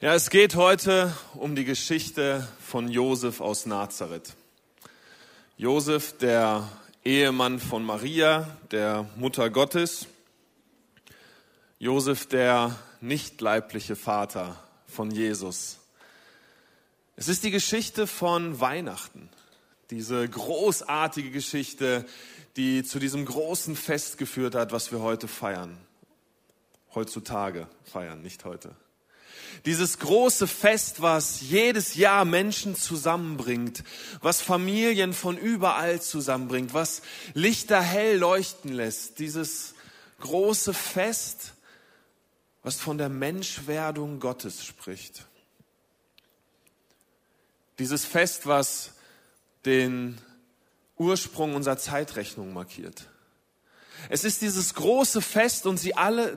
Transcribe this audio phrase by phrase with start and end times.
[0.00, 4.36] Ja, es geht heute um die Geschichte von Josef aus Nazareth.
[5.56, 6.68] Josef, der
[7.04, 10.06] Ehemann von Maria, der Mutter Gottes.
[11.80, 15.78] Josef, der nicht leibliche Vater von Jesus.
[17.16, 19.28] Es ist die Geschichte von Weihnachten.
[19.90, 22.06] Diese großartige Geschichte,
[22.54, 25.76] die zu diesem großen Fest geführt hat, was wir heute feiern.
[26.94, 28.76] Heutzutage feiern, nicht heute.
[29.64, 33.84] Dieses große Fest, was jedes Jahr Menschen zusammenbringt,
[34.20, 37.02] was Familien von überall zusammenbringt, was
[37.34, 39.18] Lichter hell leuchten lässt.
[39.18, 39.74] Dieses
[40.20, 41.54] große Fest,
[42.62, 45.26] was von der Menschwerdung Gottes spricht.
[47.78, 48.92] Dieses Fest, was
[49.64, 50.18] den
[50.96, 53.08] Ursprung unserer Zeitrechnung markiert.
[54.08, 56.36] Es ist dieses große Fest und sie alle,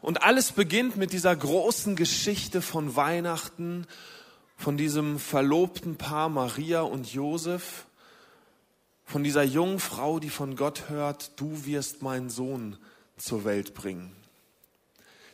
[0.00, 3.86] und alles beginnt mit dieser großen Geschichte von Weihnachten,
[4.56, 7.86] von diesem verlobten Paar Maria und Josef,
[9.04, 12.76] von dieser jungen Frau, die von Gott hört, du wirst meinen Sohn
[13.16, 14.12] zur Welt bringen.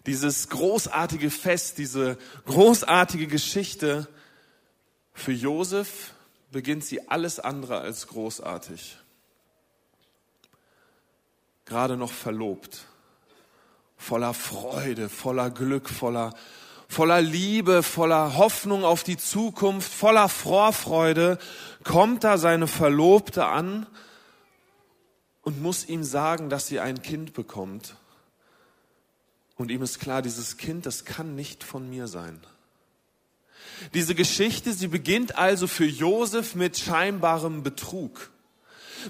[0.07, 4.09] Dieses großartige Fest, diese großartige Geschichte,
[5.15, 6.13] für Josef
[6.51, 8.97] beginnt sie alles andere als großartig
[11.65, 12.87] gerade noch verlobt,
[13.97, 16.35] voller Freude, voller Glück, voller,
[16.89, 21.39] voller Liebe, voller Hoffnung auf die Zukunft, voller Vorfreude,
[21.85, 23.87] kommt da seine Verlobte an
[25.43, 27.97] und muss ihm sagen, dass sie ein Kind bekommt.
[29.57, 32.41] Und ihm ist klar, dieses Kind, das kann nicht von mir sein.
[33.95, 38.31] Diese Geschichte, sie beginnt also für Josef mit scheinbarem Betrug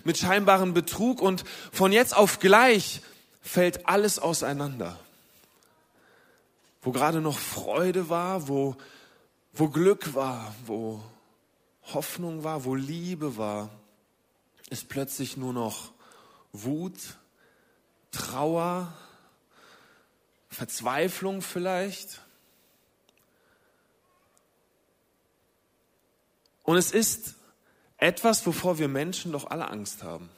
[0.04, 3.02] mit scheinbarem Betrug und von jetzt auf gleich
[3.40, 4.98] fällt alles auseinander.
[6.82, 8.76] Wo gerade noch Freude war, wo,
[9.52, 11.00] wo Glück war, wo
[11.94, 13.70] Hoffnung war, wo Liebe war,
[14.70, 15.92] ist plötzlich nur noch
[16.52, 16.98] Wut,
[18.10, 18.92] Trauer,
[20.48, 22.20] Verzweiflung vielleicht.
[26.62, 27.34] Und es ist
[28.02, 30.28] etwas, wovor wir Menschen doch alle Angst haben.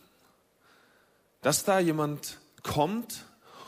[1.40, 3.24] Dass da jemand kommt,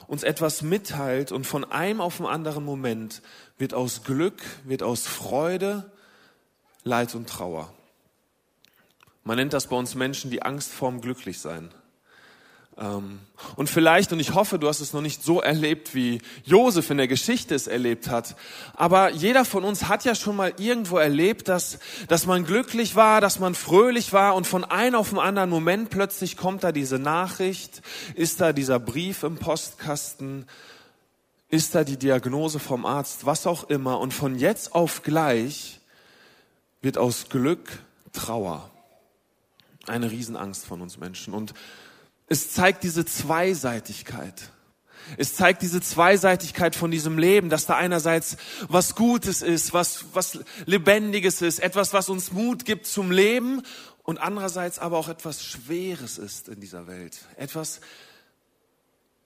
[0.06, 3.22] uns etwas mitteilt und von einem auf den anderen Moment
[3.58, 5.90] wird aus Glück, wird aus Freude
[6.84, 7.72] Leid und Trauer.
[9.24, 11.70] Man nennt das bei uns Menschen die Angst vorm Glücklichsein.
[12.78, 13.20] Ähm,
[13.56, 16.98] und vielleicht, und ich hoffe, du hast es noch nicht so erlebt, wie Josef in
[16.98, 18.36] der Geschichte es erlebt hat,
[18.74, 21.78] aber jeder von uns hat ja schon mal irgendwo erlebt, dass,
[22.08, 25.88] dass man glücklich war, dass man fröhlich war und von einem auf den anderen Moment
[25.88, 27.80] plötzlich kommt da diese Nachricht,
[28.14, 30.46] ist da dieser Brief im Postkasten,
[31.48, 35.80] ist da die Diagnose vom Arzt, was auch immer und von jetzt auf gleich
[36.82, 37.82] wird aus Glück
[38.12, 38.70] Trauer.
[39.86, 41.54] Eine Riesenangst von uns Menschen und
[42.28, 44.50] es zeigt diese Zweiseitigkeit.
[45.16, 48.36] Es zeigt diese Zweiseitigkeit von diesem Leben, dass da einerseits
[48.68, 53.62] was Gutes ist, was, was Lebendiges ist, etwas, was uns Mut gibt zum Leben
[54.02, 57.18] und andererseits aber auch etwas Schweres ist in dieser Welt.
[57.36, 57.80] Etwas,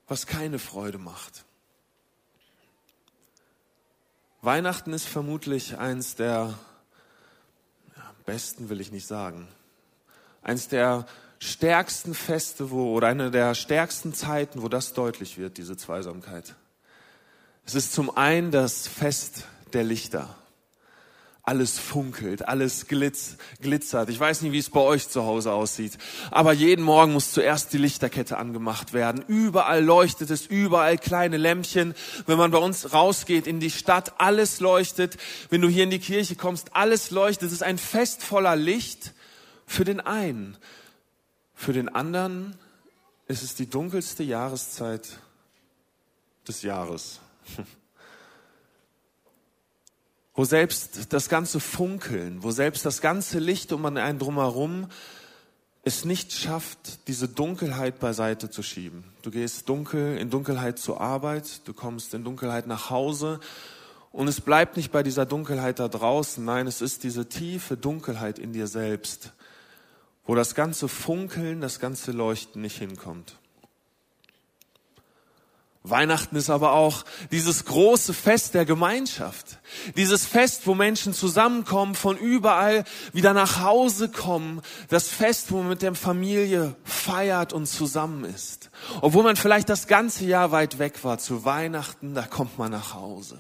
[0.07, 1.45] was keine Freude macht.
[4.43, 6.59] Weihnachten ist vermutlich eins der
[7.97, 9.49] ja, besten, will ich nicht sagen,
[10.43, 11.07] eins der
[11.41, 16.55] stärksten Feste, wo, oder eine der stärksten Zeiten, wo das deutlich wird, diese Zweisamkeit.
[17.65, 20.37] Es ist zum einen das Fest der Lichter.
[21.43, 24.11] Alles funkelt, alles glitz, glitzert.
[24.11, 25.97] Ich weiß nicht, wie es bei euch zu Hause aussieht.
[26.31, 29.25] Aber jeden Morgen muss zuerst die Lichterkette angemacht werden.
[29.27, 31.95] Überall leuchtet es, überall kleine Lämpchen.
[32.27, 35.17] Wenn man bei uns rausgeht in die Stadt, alles leuchtet.
[35.49, 37.49] Wenn du hier in die Kirche kommst, alles leuchtet.
[37.49, 39.15] Es ist ein Fest voller Licht
[39.67, 40.59] für den einen.
[41.61, 42.57] Für den anderen
[43.27, 45.19] ist es die dunkelste Jahreszeit
[46.49, 47.21] des Jahres,
[50.35, 54.89] wo selbst das ganze Funkeln, wo selbst das ganze Licht um einen drumherum
[55.83, 59.05] es nicht schafft, diese Dunkelheit beiseite zu schieben.
[59.21, 63.39] Du gehst dunkel, in Dunkelheit zur Arbeit, du kommst in Dunkelheit nach Hause
[64.13, 68.39] und es bleibt nicht bei dieser Dunkelheit da draußen, nein, es ist diese tiefe Dunkelheit
[68.39, 69.35] in dir selbst,
[70.25, 73.40] wo das ganze Funkeln, das ganze Leuchten nicht hinkommt.
[75.83, 79.61] Weihnachten ist aber auch dieses große Fest der Gemeinschaft.
[79.97, 82.85] Dieses Fest, wo Menschen zusammenkommen, von überall
[83.15, 84.61] wieder nach Hause kommen.
[84.91, 88.69] Das Fest, wo man mit der Familie feiert und zusammen ist.
[89.01, 91.17] Obwohl man vielleicht das ganze Jahr weit weg war.
[91.17, 93.39] Zu Weihnachten, da kommt man nach Hause.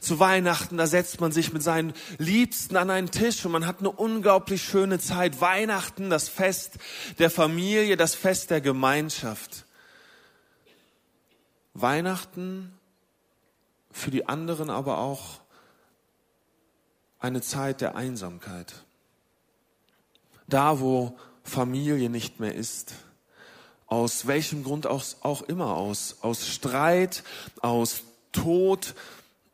[0.00, 3.78] Zu Weihnachten, da setzt man sich mit seinen Liebsten an einen Tisch und man hat
[3.78, 5.40] eine unglaublich schöne Zeit.
[5.40, 6.72] Weihnachten, das Fest
[7.18, 9.64] der Familie, das Fest der Gemeinschaft.
[11.80, 12.72] Weihnachten
[13.90, 15.40] für die anderen aber auch
[17.18, 18.84] eine Zeit der Einsamkeit.
[20.46, 22.94] Da, wo Familie nicht mehr ist.
[23.86, 26.18] Aus welchem Grund auch, auch immer aus.
[26.20, 27.24] Aus Streit,
[27.60, 28.02] aus
[28.32, 28.94] Tod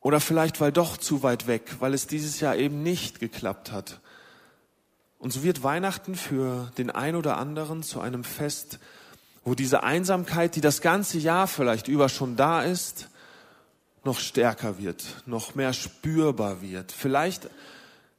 [0.00, 4.00] oder vielleicht weil doch zu weit weg, weil es dieses Jahr eben nicht geklappt hat.
[5.18, 8.78] Und so wird Weihnachten für den ein oder anderen zu einem Fest
[9.44, 13.08] wo diese Einsamkeit, die das ganze Jahr vielleicht über schon da ist,
[14.02, 16.92] noch stärker wird, noch mehr spürbar wird.
[16.92, 17.48] Vielleicht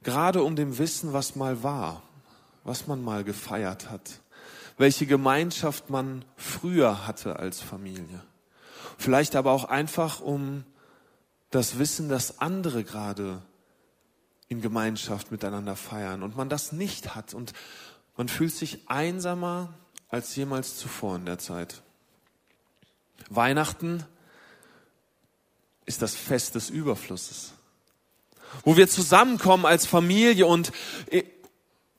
[0.02, 2.02] gerade um dem Wissen, was mal war,
[2.64, 4.20] was man mal gefeiert hat,
[4.78, 8.22] welche Gemeinschaft man früher hatte als Familie.
[8.98, 10.64] Vielleicht aber auch einfach um
[11.50, 13.42] das Wissen, dass andere gerade
[14.48, 17.52] in Gemeinschaft miteinander feiern und man das nicht hat und
[18.16, 19.74] man fühlt sich einsamer,
[20.08, 21.82] als jemals zuvor in der Zeit.
[23.28, 24.04] Weihnachten
[25.84, 27.52] ist das Fest des Überflusses,
[28.64, 30.72] wo wir zusammenkommen als Familie und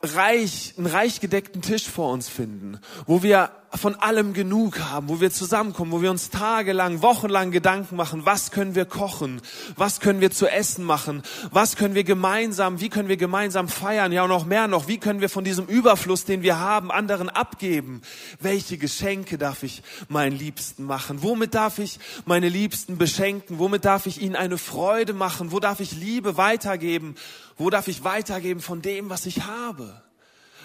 [0.01, 5.21] reich, einen reich gedeckten Tisch vor uns finden, wo wir von allem genug haben, wo
[5.21, 9.41] wir zusammenkommen, wo wir uns tagelang, wochenlang Gedanken machen, was können wir kochen,
[9.75, 14.11] was können wir zu essen machen, was können wir gemeinsam, wie können wir gemeinsam feiern,
[14.11, 17.29] ja und noch mehr noch, wie können wir von diesem Überfluss, den wir haben, anderen
[17.29, 18.01] abgeben,
[18.39, 24.05] welche Geschenke darf ich meinen Liebsten machen, womit darf ich meine Liebsten beschenken, womit darf
[24.05, 27.15] ich ihnen eine Freude machen, wo darf ich Liebe weitergeben,
[27.57, 30.06] wo darf ich weitergeben von dem, was ich habe.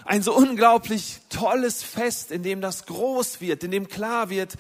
[0.05, 4.57] Ein so unglaublich tolles Fest, in dem das groß wird, in dem klar wird,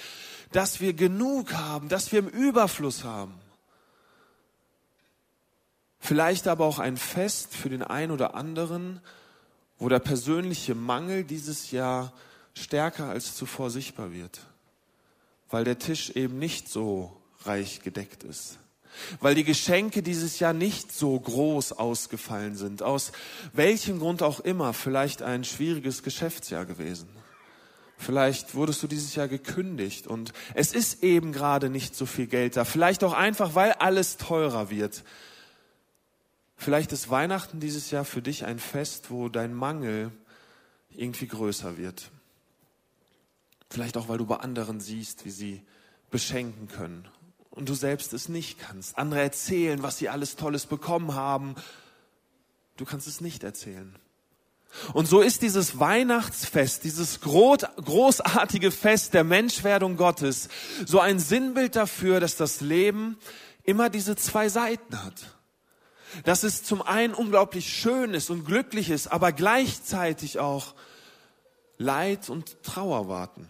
[0.52, 3.34] dass wir genug haben, dass wir im Überfluss haben.
[5.98, 9.00] Vielleicht aber auch ein Fest für den einen oder anderen,
[9.78, 12.12] wo der persönliche Mangel dieses Jahr
[12.54, 14.40] stärker als zuvor sichtbar wird,
[15.48, 18.58] weil der Tisch eben nicht so reich gedeckt ist
[19.20, 22.82] weil die Geschenke dieses Jahr nicht so groß ausgefallen sind.
[22.82, 23.12] Aus
[23.52, 27.08] welchem Grund auch immer, vielleicht ein schwieriges Geschäftsjahr gewesen.
[27.98, 32.56] Vielleicht wurdest du dieses Jahr gekündigt und es ist eben gerade nicht so viel Geld
[32.56, 32.64] da.
[32.64, 35.04] Vielleicht auch einfach, weil alles teurer wird.
[36.56, 40.10] Vielleicht ist Weihnachten dieses Jahr für dich ein Fest, wo dein Mangel
[40.90, 42.10] irgendwie größer wird.
[43.70, 45.62] Vielleicht auch, weil du bei anderen siehst, wie sie
[46.10, 47.08] beschenken können
[47.52, 48.98] und du selbst es nicht kannst.
[48.98, 51.54] Andere erzählen, was sie alles Tolles bekommen haben.
[52.76, 53.94] Du kannst es nicht erzählen.
[54.94, 60.48] Und so ist dieses Weihnachtsfest, dieses großartige Fest der Menschwerdung Gottes,
[60.86, 63.18] so ein Sinnbild dafür, dass das Leben
[63.64, 65.36] immer diese zwei Seiten hat.
[66.24, 70.74] Dass es zum einen unglaublich schön ist und glücklich ist, aber gleichzeitig auch
[71.76, 73.48] Leid und Trauer warten.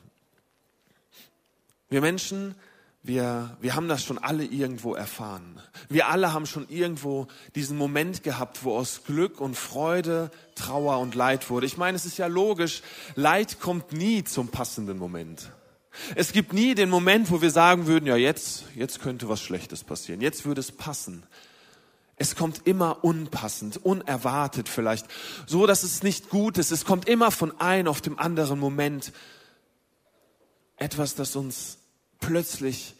[1.88, 2.56] Wir Menschen
[3.04, 5.60] wir, wir haben das schon alle irgendwo erfahren.
[5.88, 7.26] Wir alle haben schon irgendwo
[7.56, 11.66] diesen Moment gehabt, wo aus Glück und Freude Trauer und Leid wurde.
[11.66, 12.82] Ich meine, es ist ja logisch,
[13.16, 15.50] Leid kommt nie zum passenden Moment.
[16.14, 19.82] Es gibt nie den Moment, wo wir sagen würden, ja, jetzt, jetzt könnte was Schlechtes
[19.82, 20.20] passieren.
[20.20, 21.24] Jetzt würde es passen.
[22.16, 25.06] Es kommt immer unpassend, unerwartet vielleicht,
[25.46, 26.70] so dass es nicht gut ist.
[26.70, 29.12] Es kommt immer von einem auf dem anderen Moment
[30.76, 31.78] etwas, das uns
[32.22, 32.94] plötzlich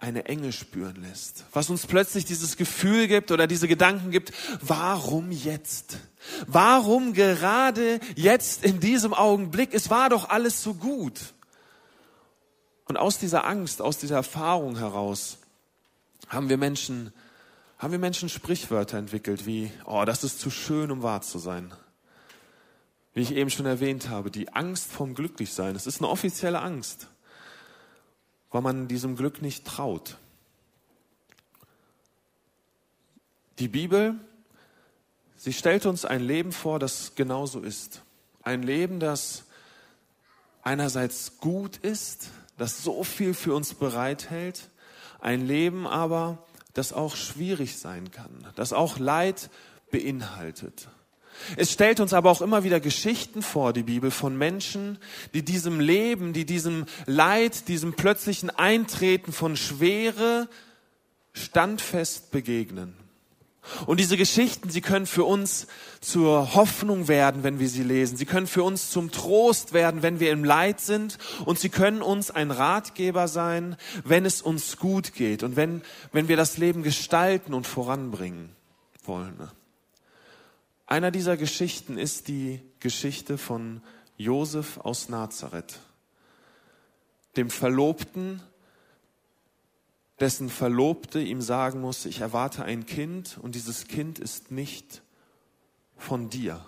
[0.00, 5.30] eine Enge spüren lässt, was uns plötzlich dieses Gefühl gibt oder diese Gedanken gibt, warum
[5.30, 5.98] jetzt?
[6.46, 9.74] Warum gerade jetzt in diesem Augenblick?
[9.74, 11.20] Es war doch alles so gut.
[12.86, 15.36] Und aus dieser Angst, aus dieser Erfahrung heraus
[16.28, 17.12] haben wir Menschen,
[17.78, 21.74] haben wir Menschen Sprichwörter entwickelt wie, oh, das ist zu schön, um wahr zu sein.
[23.12, 25.76] Wie ich eben schon erwähnt habe, die Angst vom Glücklichsein.
[25.76, 27.08] Es ist eine offizielle Angst
[28.50, 30.16] weil man diesem Glück nicht traut.
[33.58, 34.14] Die Bibel,
[35.36, 38.02] sie stellt uns ein Leben vor, das genauso ist.
[38.42, 39.44] Ein Leben, das
[40.62, 44.70] einerseits gut ist, das so viel für uns bereithält,
[45.20, 46.38] ein Leben aber,
[46.74, 49.50] das auch schwierig sein kann, das auch Leid
[49.90, 50.88] beinhaltet.
[51.56, 54.98] Es stellt uns aber auch immer wieder Geschichten vor, die Bibel, von Menschen,
[55.34, 60.48] die diesem Leben, die diesem Leid, diesem plötzlichen Eintreten von Schwere
[61.32, 62.96] standfest begegnen.
[63.86, 65.66] Und diese Geschichten, sie können für uns
[66.00, 68.16] zur Hoffnung werden, wenn wir sie lesen.
[68.16, 71.18] Sie können für uns zum Trost werden, wenn wir im Leid sind.
[71.44, 75.82] Und sie können uns ein Ratgeber sein, wenn es uns gut geht und wenn,
[76.12, 78.50] wenn wir das Leben gestalten und voranbringen
[79.04, 79.36] wollen.
[80.90, 83.80] Einer dieser Geschichten ist die Geschichte von
[84.16, 85.78] Josef aus Nazareth,
[87.36, 88.42] dem Verlobten,
[90.18, 95.02] dessen Verlobte ihm sagen muss, ich erwarte ein Kind und dieses Kind ist nicht
[95.96, 96.64] von dir.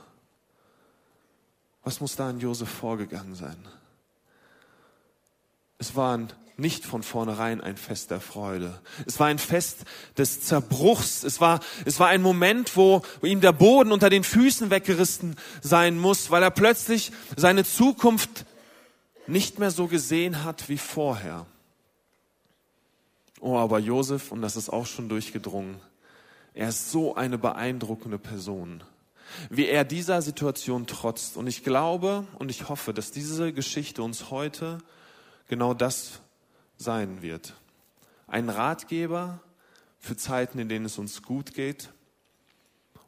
[1.83, 3.59] Was muss da in Josef vorgegangen sein?
[5.79, 8.80] Es war ein nicht von vornherein ein Fest der Freude.
[9.06, 9.85] Es war ein Fest
[10.16, 11.25] des Zerbruchs.
[11.25, 15.37] Es war, es war ein Moment, wo, wo ihm der Boden unter den Füßen weggerissen
[15.61, 18.44] sein muss, weil er plötzlich seine Zukunft
[19.26, 21.47] nicht mehr so gesehen hat wie vorher.
[23.40, 25.76] Oh, aber Josef, und das ist auch schon durchgedrungen,
[26.54, 28.85] er ist so eine beeindruckende Person,
[29.49, 31.37] wie er dieser Situation trotzt.
[31.37, 34.78] Und ich glaube und ich hoffe, dass diese Geschichte uns heute
[35.49, 36.21] genau das
[36.83, 37.55] sein wird.
[38.27, 39.41] Ein Ratgeber
[39.99, 41.91] für Zeiten, in denen es uns gut geht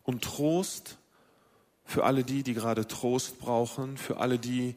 [0.05, 0.97] und Trost
[1.85, 4.75] für alle die, die gerade Trost brauchen, für alle die,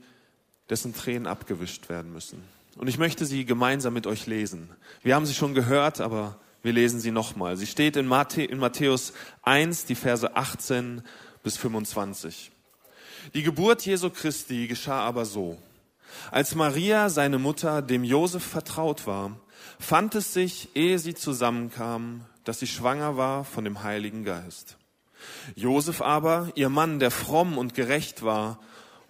[0.70, 2.44] dessen Tränen abgewischt werden müssen.
[2.76, 4.70] Und ich möchte sie gemeinsam mit euch lesen.
[5.02, 7.56] Wir haben sie schon gehört, aber wir lesen sie nochmal.
[7.58, 9.14] Sie steht in, Matthäus
[9.44, 11.02] 1, die Verse 18
[11.44, 12.52] bis 25.
[13.34, 15.58] Die Geburt Jesu Christi geschah aber so.
[16.32, 19.38] Als Maria, seine Mutter, dem Josef vertraut war,
[19.80, 24.78] fand es sich, ehe sie zusammenkamen, dass sie schwanger war von dem Heiligen Geist.
[25.56, 28.60] Josef aber, ihr Mann, der fromm und gerecht war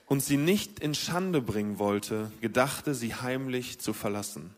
[0.06, 4.54] und sie nicht in Schande bringen wollte, gedachte, sie heimlich zu verlassen.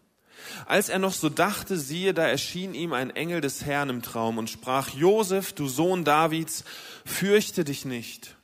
[0.66, 4.38] Als er noch so dachte, siehe, da erschien ihm ein Engel des Herrn im Traum
[4.38, 6.64] und sprach, Josef, du Sohn Davids,
[7.06, 8.38] fürchte dich nicht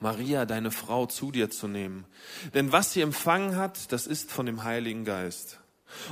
[0.00, 2.04] Maria, deine Frau, zu dir zu nehmen.
[2.54, 5.60] Denn was sie empfangen hat, das ist von dem Heiligen Geist.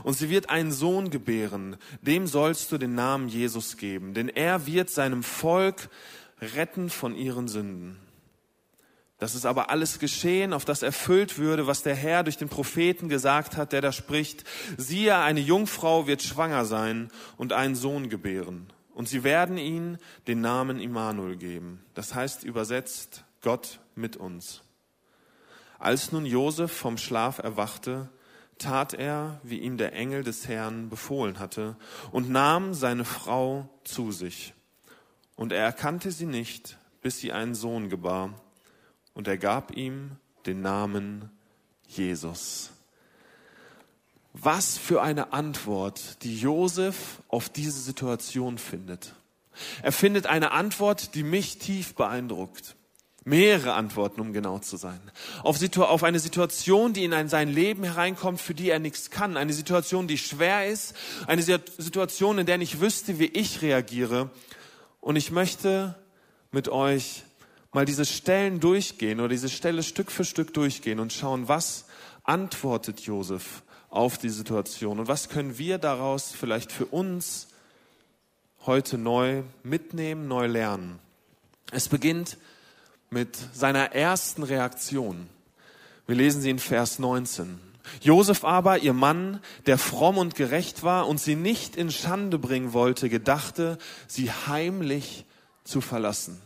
[0.03, 4.67] Und sie wird einen Sohn gebären, dem sollst du den Namen Jesus geben, denn er
[4.67, 5.89] wird seinem Volk
[6.41, 7.99] retten von ihren Sünden.
[9.19, 13.09] Das ist aber alles geschehen, auf das erfüllt würde, was der Herr durch den Propheten
[13.09, 14.45] gesagt hat, der da spricht,
[14.77, 18.67] siehe, eine Jungfrau wird schwanger sein und einen Sohn gebären.
[18.95, 21.83] Und sie werden ihn den Namen Immanuel geben.
[21.95, 24.63] Das heißt übersetzt Gott mit uns.
[25.79, 28.09] Als nun Josef vom Schlaf erwachte,
[28.59, 31.77] tat er, wie ihm der Engel des Herrn befohlen hatte,
[32.11, 34.53] und nahm seine Frau zu sich.
[35.37, 38.35] Und er erkannte sie nicht, bis sie einen Sohn gebar,
[39.15, 41.31] und er gab ihm den Namen
[41.87, 42.73] Jesus.
[44.33, 49.15] Was für eine Antwort, die Josef auf diese Situation findet.
[49.83, 52.75] Er findet eine Antwort, die mich tief beeindruckt.
[53.29, 55.01] Mehrere Antworten, um genau zu sein.
[55.43, 59.37] Auf, auf, eine Situation, die in ein, sein Leben hereinkommt, für die er nichts kann.
[59.37, 60.95] Eine Situation, die schwer ist.
[61.27, 64.31] Eine Situation, in der ich wüsste, wie ich reagiere.
[65.01, 65.97] Und ich möchte
[66.53, 67.25] mit euch
[67.73, 71.87] mal diese Stellen durchgehen oder diese Stelle Stück für Stück durchgehen und schauen, was
[72.23, 77.49] antwortet Josef auf die Situation und was können wir daraus vielleicht für uns
[78.67, 81.01] heute neu mitnehmen, neu lernen.
[81.73, 82.39] Es beginnt
[83.11, 85.29] mit seiner ersten Reaktion.
[86.07, 87.61] Wir lesen sie in Vers 19.
[88.01, 92.73] Josef aber, ihr Mann, der fromm und gerecht war und sie nicht in Schande bringen
[92.73, 95.25] wollte, gedachte, sie heimlich
[95.65, 96.41] zu verlassen.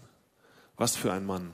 [0.77, 1.53] Was für ein Mann.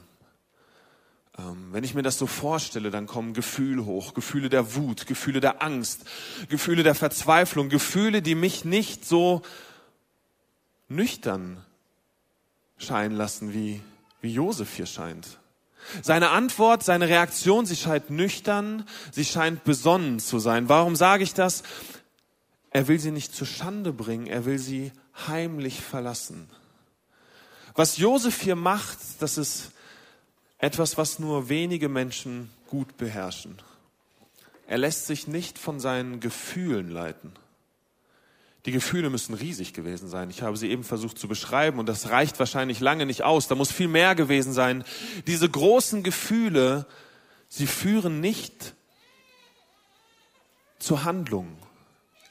[1.39, 5.41] Ähm, wenn ich mir das so vorstelle, dann kommen Gefühle hoch, Gefühle der Wut, Gefühle
[5.41, 6.05] der Angst,
[6.49, 9.43] Gefühle der Verzweiflung, Gefühle, die mich nicht so
[10.89, 11.63] nüchtern
[12.79, 13.81] scheinen lassen wie
[14.27, 15.39] wie Josef hier scheint.
[16.03, 20.69] Seine Antwort, seine Reaktion, sie scheint nüchtern, sie scheint besonnen zu sein.
[20.69, 21.63] Warum sage ich das?
[22.71, 24.91] Er will sie nicht zur Schande bringen, er will sie
[25.29, 26.51] heimlich verlassen.
[27.77, 29.71] Was Josef hier macht, das ist
[30.59, 33.63] etwas, was nur wenige Menschen gut beherrschen.
[34.67, 37.33] Er lässt sich nicht von seinen Gefühlen leiten.
[38.67, 40.29] Die Gefühle müssen riesig gewesen sein.
[40.29, 43.47] Ich habe sie eben versucht zu beschreiben und das reicht wahrscheinlich lange nicht aus.
[43.47, 44.85] Da muss viel mehr gewesen sein.
[45.29, 46.85] Diese großen Gefühle,
[47.49, 48.75] sie führen nicht
[50.81, 51.57] zur Handlung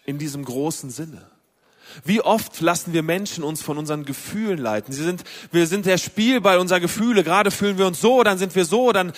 [0.05, 1.25] in diesem großen Sinne.
[2.03, 4.91] Wie oft lassen wir Menschen uns von unseren Gefühlen leiten?
[4.91, 7.23] Sie sind, wir sind der Spielball unserer Gefühle.
[7.23, 9.13] Gerade fühlen wir uns so, dann sind wir so, dann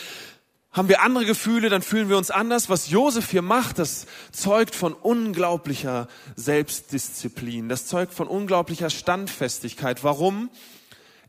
[0.77, 2.69] haben wir andere Gefühle, dann fühlen wir uns anders.
[2.69, 7.67] Was Josef hier macht, das zeugt von unglaublicher Selbstdisziplin.
[7.67, 10.03] Das zeugt von unglaublicher Standfestigkeit.
[10.03, 10.49] Warum?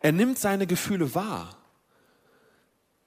[0.00, 1.56] Er nimmt seine Gefühle wahr.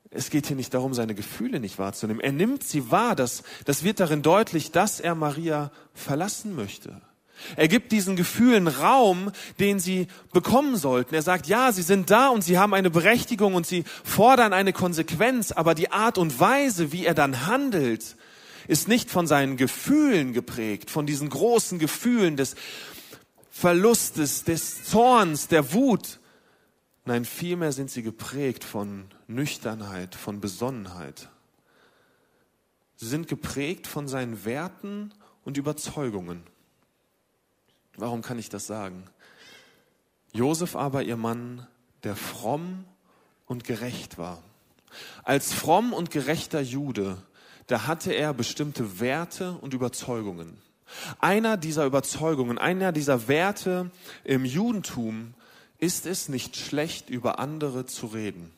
[0.09, 2.19] Es geht hier nicht darum, seine Gefühle nicht wahrzunehmen.
[2.19, 3.15] Er nimmt sie wahr.
[3.15, 7.01] Das, das wird darin deutlich, dass er Maria verlassen möchte.
[7.55, 11.15] Er gibt diesen Gefühlen Raum, den sie bekommen sollten.
[11.15, 14.73] Er sagt, ja, sie sind da und sie haben eine Berechtigung und sie fordern eine
[14.73, 18.15] Konsequenz, aber die Art und Weise, wie er dann handelt,
[18.67, 22.55] ist nicht von seinen Gefühlen geprägt, von diesen großen Gefühlen des
[23.49, 26.19] Verlustes, des Zorns, der Wut.
[27.05, 31.29] Nein, vielmehr sind sie geprägt von Nüchternheit, von Besonnenheit.
[32.95, 35.11] Sie sind geprägt von seinen Werten
[35.43, 36.43] und Überzeugungen.
[37.97, 39.03] Warum kann ich das sagen?
[40.33, 41.67] Josef aber, ihr Mann,
[42.03, 42.85] der fromm
[43.45, 44.41] und gerecht war.
[45.23, 47.17] Als fromm und gerechter Jude,
[47.67, 50.61] da hatte er bestimmte Werte und Überzeugungen.
[51.19, 53.91] Einer dieser Überzeugungen, einer dieser Werte
[54.23, 55.33] im Judentum
[55.77, 58.51] ist es nicht schlecht, über andere zu reden.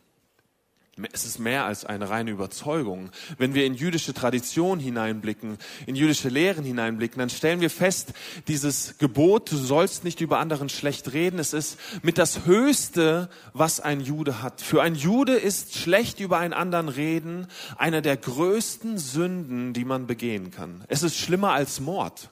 [1.12, 3.10] Es ist mehr als eine reine Überzeugung.
[3.40, 5.58] Wenn wir in jüdische Tradition hineinblicken,
[5.88, 8.14] in jüdische Lehren hineinblicken, dann stellen wir fest,
[8.48, 13.80] dieses Gebot, du sollst nicht über anderen schlecht reden, es ist mit das Höchste, was
[13.80, 14.62] ein Jude hat.
[14.62, 17.48] Für ein Jude ist schlecht über einen anderen reden
[17.78, 20.84] einer der größten Sünden, die man begehen kann.
[20.90, 22.30] Es ist schlimmer als Mord.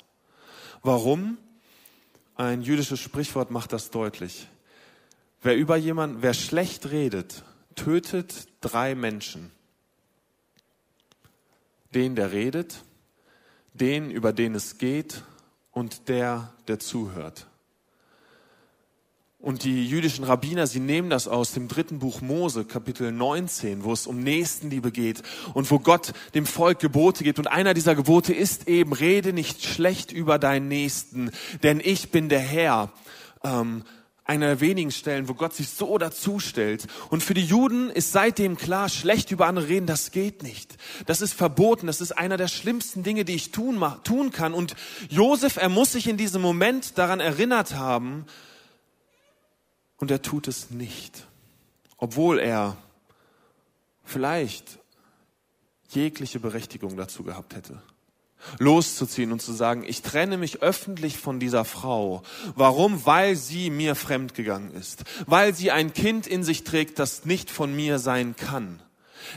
[0.84, 1.40] Warum?
[2.36, 4.48] Ein jüdisches Sprichwort macht das deutlich.
[5.42, 7.44] Wer über jemanden, wer schlecht redet,
[7.76, 9.52] tötet drei Menschen.
[11.94, 12.84] Den, der redet,
[13.74, 15.24] den, über den es geht
[15.72, 17.48] und der, der zuhört.
[19.42, 23.92] Und die jüdischen Rabbiner, sie nehmen das aus dem dritten Buch Mose, Kapitel 19, wo
[23.92, 25.24] es um Nächstenliebe geht
[25.56, 27.40] und wo Gott dem Volk Gebote gibt.
[27.40, 31.32] Und einer dieser Gebote ist eben, rede nicht schlecht über deinen Nächsten,
[31.64, 32.92] denn ich bin der Herr.
[33.44, 33.84] Ähm,
[34.32, 36.88] einer der wenigen Stellen, wo Gott sich so dazustellt.
[37.10, 40.78] Und für die Juden ist seitdem klar, schlecht über andere reden, das geht nicht.
[41.06, 41.86] Das ist verboten.
[41.86, 44.54] Das ist einer der schlimmsten Dinge, die ich tun, tun kann.
[44.54, 44.76] Und
[45.10, 48.26] Josef, er muss sich in diesem Moment daran erinnert haben.
[49.98, 51.28] Und er tut es nicht.
[51.98, 52.78] Obwohl er
[54.06, 54.80] vielleicht
[55.90, 57.82] jegliche Berechtigung dazu gehabt hätte
[58.60, 62.24] loszuziehen und zu sagen, ich trenne mich öffentlich von dieser Frau.
[62.56, 63.06] Warum?
[63.06, 65.04] Weil sie mir fremdgegangen ist.
[65.26, 68.82] Weil sie ein Kind in sich trägt, das nicht von mir sein kann.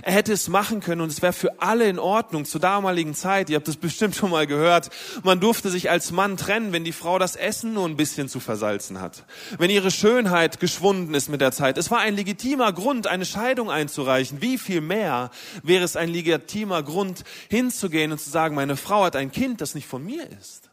[0.02, 2.44] Er hätte es machen können und es wäre für alle in Ordnung.
[2.44, 4.90] Zur damaligen Zeit, ihr habt es bestimmt schon mal gehört,
[5.22, 8.40] man durfte sich als Mann trennen, wenn die Frau das Essen nur ein bisschen zu
[8.40, 9.24] versalzen hat.
[9.58, 11.78] Wenn ihre Schönheit geschwunden ist mit der Zeit.
[11.78, 14.40] Es war ein legitimer Grund, eine Scheidung einzureichen.
[14.42, 15.30] Wie viel mehr
[15.62, 19.74] wäre es ein legitimer Grund, hinzugehen und zu sagen, meine Frau hat ein Kind, das
[19.74, 20.70] nicht von mir ist.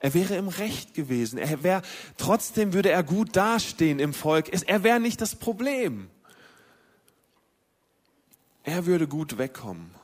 [0.00, 1.38] Er wäre im Recht gewesen.
[1.38, 1.82] Er wäre,
[2.16, 4.50] trotzdem würde er gut dastehen im Volk.
[4.66, 6.08] Er wäre nicht das Problem.
[8.68, 9.94] Er würde gut wegkommen.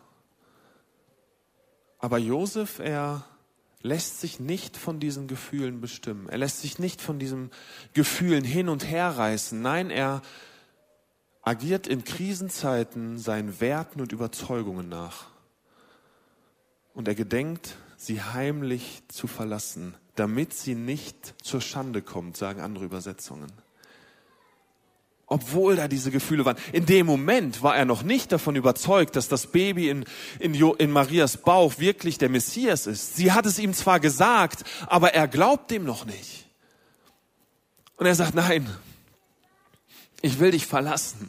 [1.98, 3.22] Aber Josef, er
[3.82, 6.30] lässt sich nicht von diesen Gefühlen bestimmen.
[6.30, 7.50] Er lässt sich nicht von diesen
[7.92, 9.60] Gefühlen hin und her reißen.
[9.60, 10.22] Nein, er
[11.42, 15.26] agiert in Krisenzeiten seinen Werten und Überzeugungen nach.
[16.94, 22.86] Und er gedenkt, sie heimlich zu verlassen, damit sie nicht zur Schande kommt, sagen andere
[22.86, 23.52] Übersetzungen
[25.34, 26.56] obwohl da diese Gefühle waren.
[26.72, 30.04] In dem Moment war er noch nicht davon überzeugt, dass das Baby in,
[30.38, 33.16] in, in Marias Bauch wirklich der Messias ist.
[33.16, 36.46] Sie hat es ihm zwar gesagt, aber er glaubt dem noch nicht.
[37.96, 38.70] Und er sagt, nein,
[40.22, 41.28] ich will dich verlassen,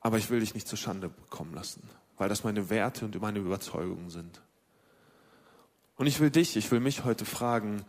[0.00, 1.82] aber ich will dich nicht zur Schande kommen lassen,
[2.16, 4.40] weil das meine Werte und meine Überzeugungen sind.
[5.96, 7.84] Und ich will dich, ich will mich heute fragen,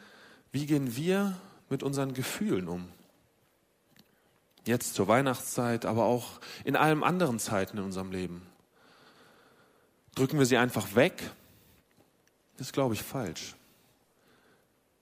[0.51, 1.38] wie gehen wir
[1.69, 2.89] mit unseren Gefühlen um?
[4.65, 8.43] Jetzt zur Weihnachtszeit, aber auch in allen anderen Zeiten in unserem Leben.
[10.15, 11.32] Drücken wir sie einfach weg?
[12.58, 13.56] Das ist, glaube ich, falsch.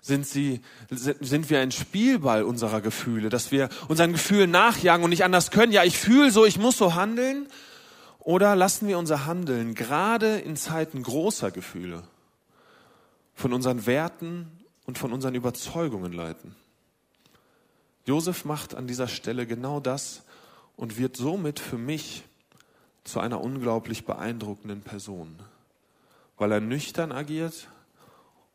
[0.02, 5.26] Sind, sie, sind wir ein Spielball unserer Gefühle, dass wir unseren Gefühlen nachjagen und nicht
[5.26, 5.74] anders können?
[5.74, 7.48] Ja, ich fühle so, ich muss so handeln.
[8.19, 12.04] Oder lassen wir unser Handeln gerade in Zeiten großer Gefühle
[13.34, 14.52] von unseren Werten
[14.86, 16.56] und von unseren Überzeugungen leiten?
[18.05, 20.23] Josef macht an dieser Stelle genau das
[20.75, 22.23] und wird somit für mich
[23.03, 25.35] zu einer unglaublich beeindruckenden Person,
[26.38, 27.67] weil er nüchtern agiert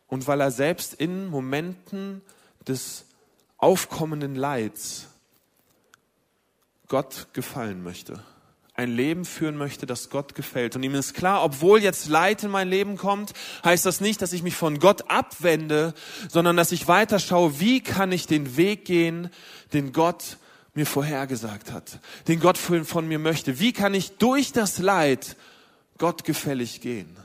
[0.09, 2.22] und weil er selbst in Momenten
[2.66, 3.07] des
[3.59, 5.09] aufkommenden Leids
[6.88, 8.22] Gott gefallen möchte.
[8.76, 10.74] Ein Leben führen möchte, das Gott gefällt.
[10.74, 13.32] Und ihm ist klar, obwohl jetzt Leid in mein Leben kommt,
[13.64, 15.94] heißt das nicht, dass ich mich von Gott abwende,
[16.28, 19.30] sondern dass ich weiter schaue, wie kann ich den Weg gehen,
[19.72, 20.38] den Gott
[20.74, 23.60] mir vorhergesagt hat, den Gott von mir möchte.
[23.60, 25.37] Wie kann ich durch das Leid
[25.98, 27.16] Gott gefällig gehen?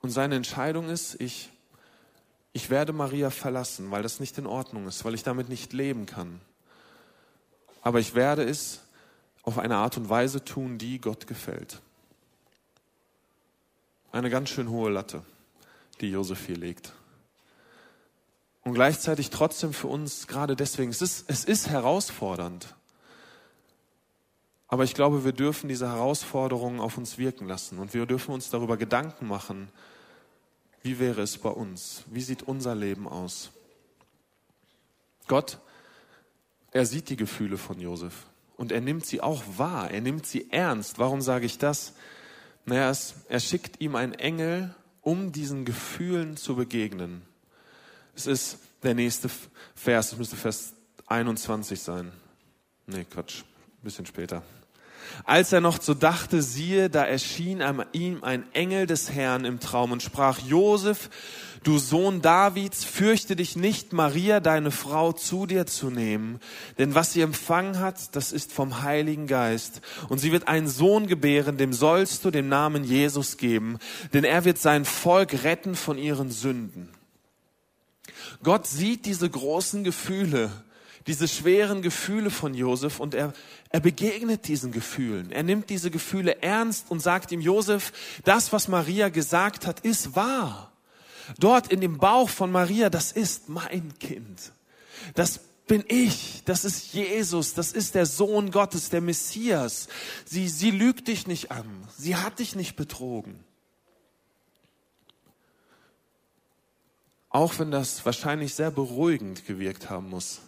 [0.00, 1.48] Und seine Entscheidung ist, ich,
[2.52, 6.06] ich werde Maria verlassen, weil das nicht in Ordnung ist, weil ich damit nicht leben
[6.06, 6.40] kann
[7.88, 8.82] aber ich werde es
[9.44, 11.80] auf eine Art und Weise tun, die Gott gefällt.
[14.12, 15.22] Eine ganz schön hohe Latte,
[16.02, 16.92] die Josef hier legt.
[18.62, 22.74] Und gleichzeitig trotzdem für uns, gerade deswegen, es ist, es ist herausfordernd.
[24.66, 28.50] Aber ich glaube, wir dürfen diese Herausforderungen auf uns wirken lassen und wir dürfen uns
[28.50, 29.70] darüber Gedanken machen,
[30.82, 32.02] wie wäre es bei uns?
[32.10, 33.48] Wie sieht unser Leben aus?
[35.26, 35.58] Gott
[36.78, 38.14] er sieht die Gefühle von Josef
[38.56, 41.00] und er nimmt sie auch wahr, er nimmt sie ernst.
[41.00, 41.94] Warum sage ich das?
[42.66, 47.22] Naja, es, er schickt ihm einen Engel, um diesen Gefühlen zu begegnen.
[48.14, 49.28] Es ist der nächste
[49.74, 50.72] Vers, es müsste Vers
[51.08, 52.12] 21 sein.
[52.86, 54.44] Nee, Quatsch, ein bisschen später.
[55.24, 57.60] Als er noch so dachte, siehe, da erschien
[57.92, 61.10] ihm ein Engel des Herrn im Traum und sprach, Josef,
[61.68, 66.40] du Sohn Davids, fürchte dich nicht, Maria, deine Frau, zu dir zu nehmen,
[66.78, 69.82] denn was sie empfangen hat, das ist vom Heiligen Geist.
[70.08, 73.78] Und sie wird einen Sohn gebären, dem sollst du den Namen Jesus geben,
[74.14, 76.88] denn er wird sein Volk retten von ihren Sünden.
[78.42, 80.50] Gott sieht diese großen Gefühle,
[81.06, 83.34] diese schweren Gefühle von Josef und er,
[83.68, 85.30] er begegnet diesen Gefühlen.
[85.30, 87.92] Er nimmt diese Gefühle ernst und sagt ihm, Josef,
[88.24, 90.67] das, was Maria gesagt hat, ist wahr.
[91.38, 94.52] Dort in dem Bauch von Maria, das ist mein Kind.
[95.14, 99.88] Das bin ich, das ist Jesus, das ist der Sohn Gottes, der Messias.
[100.24, 103.44] Sie, sie lügt dich nicht an, sie hat dich nicht betrogen.
[107.28, 110.40] Auch wenn das wahrscheinlich sehr beruhigend gewirkt haben muss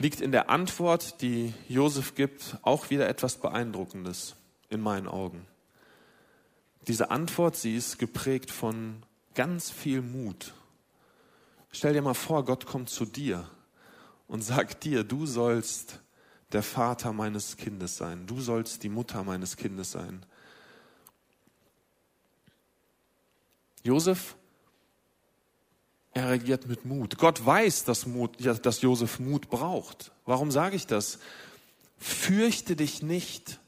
[0.00, 4.34] liegt in der Antwort, die Josef gibt, auch wieder etwas Beeindruckendes
[4.70, 5.46] in meinen Augen.
[6.88, 9.02] Diese Antwort, sie ist geprägt von
[9.34, 10.54] ganz viel Mut.
[11.72, 13.48] Stell dir mal vor, Gott kommt zu dir
[14.26, 16.00] und sagt dir, du sollst
[16.52, 20.26] der Vater meines Kindes sein, du sollst die Mutter meines Kindes sein.
[23.82, 24.36] Josef
[26.12, 27.18] er reagiert mit Mut.
[27.18, 30.10] Gott weiß, dass, Mut, dass Josef Mut braucht.
[30.26, 31.20] Warum sage ich das?
[31.98, 33.60] Fürchte dich nicht.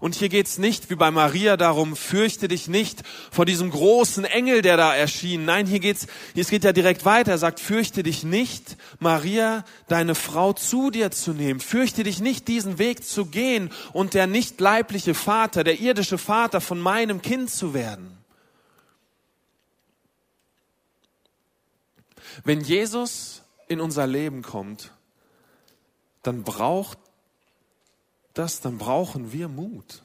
[0.00, 4.62] Und hier geht's nicht wie bei Maria darum, fürchte dich nicht vor diesem großen Engel,
[4.62, 5.44] der da erschien.
[5.44, 7.32] Nein, hier geht's, hier geht ja direkt weiter.
[7.32, 11.60] Er sagt, fürchte dich nicht, Maria, deine Frau zu dir zu nehmen.
[11.60, 16.60] Fürchte dich nicht, diesen Weg zu gehen und der nicht leibliche Vater, der irdische Vater
[16.60, 18.18] von meinem Kind zu werden.
[22.44, 24.92] Wenn Jesus in unser Leben kommt,
[26.22, 26.98] dann braucht
[28.38, 30.02] das, dann brauchen wir Mut.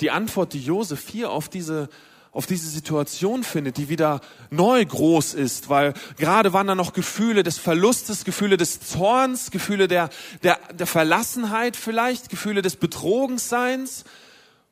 [0.00, 1.88] Die Antwort, die Josef hier auf diese
[2.36, 7.42] auf diese Situation findet, die wieder neu groß ist, weil gerade waren da noch Gefühle
[7.42, 10.10] des Verlustes, Gefühle des Zorns, Gefühle der,
[10.42, 14.04] der, der Verlassenheit vielleicht, Gefühle des Betrogenseins.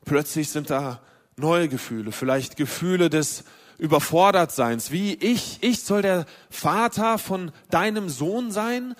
[0.05, 1.01] Plötzlich sind da
[1.37, 3.43] neue Gefühle, vielleicht Gefühle des
[3.79, 8.95] überfordert Seins, wie ich, ich soll der Vater von deinem Sohn sein,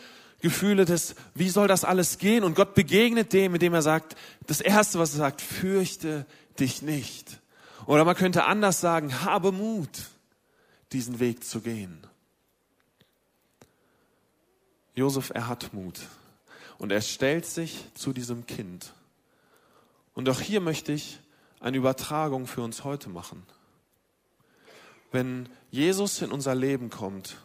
[0.46, 2.44] Gefühle des, wie soll das alles gehen?
[2.44, 4.16] Und Gott begegnet dem, indem er sagt,
[4.48, 6.26] das erste, was er sagt, fürchte
[6.60, 7.40] dich nicht.
[7.86, 9.90] Oder man könnte anders sagen, habe Mut,
[10.92, 12.06] diesen Weg zu gehen.
[14.94, 16.00] Josef, er hat Mut.
[16.78, 18.94] Und er stellt sich zu diesem Kind.
[20.14, 21.20] Und auch hier möchte ich
[21.60, 23.44] eine Übertragung für uns heute machen
[25.16, 27.38] wenn Jesus in unser Leben kommt,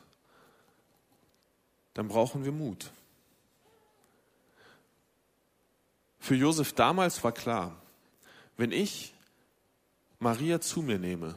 [1.95, 2.91] dann brauchen wir Mut.
[6.19, 7.77] Für Josef damals war klar,
[8.57, 9.15] wenn ich
[10.19, 11.35] Maria zu mir nehme,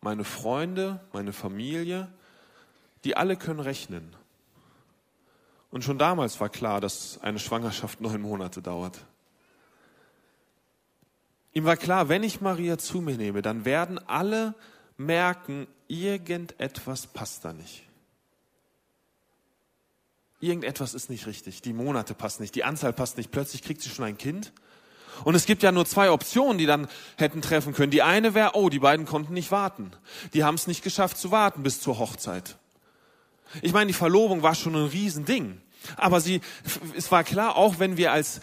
[0.00, 2.08] meine Freunde, meine Familie,
[3.04, 4.14] die alle können rechnen.
[5.70, 8.98] Und schon damals war klar, dass eine Schwangerschaft neun Monate dauert.
[11.52, 14.54] Ihm war klar, wenn ich Maria zu mir nehme, dann werden alle
[14.96, 17.87] merken, irgendetwas passt da nicht.
[20.40, 21.62] Irgendetwas ist nicht richtig.
[21.62, 23.30] Die Monate passen nicht, die Anzahl passt nicht.
[23.30, 24.52] Plötzlich kriegt sie schon ein Kind.
[25.24, 27.90] Und es gibt ja nur zwei Optionen, die dann hätten treffen können.
[27.90, 29.90] Die eine wäre, oh, die beiden konnten nicht warten.
[30.32, 32.56] Die haben es nicht geschafft zu warten bis zur Hochzeit.
[33.62, 35.60] Ich meine, die Verlobung war schon ein Riesending.
[35.96, 36.40] Aber sie,
[36.96, 38.40] es war klar, auch wenn wir als,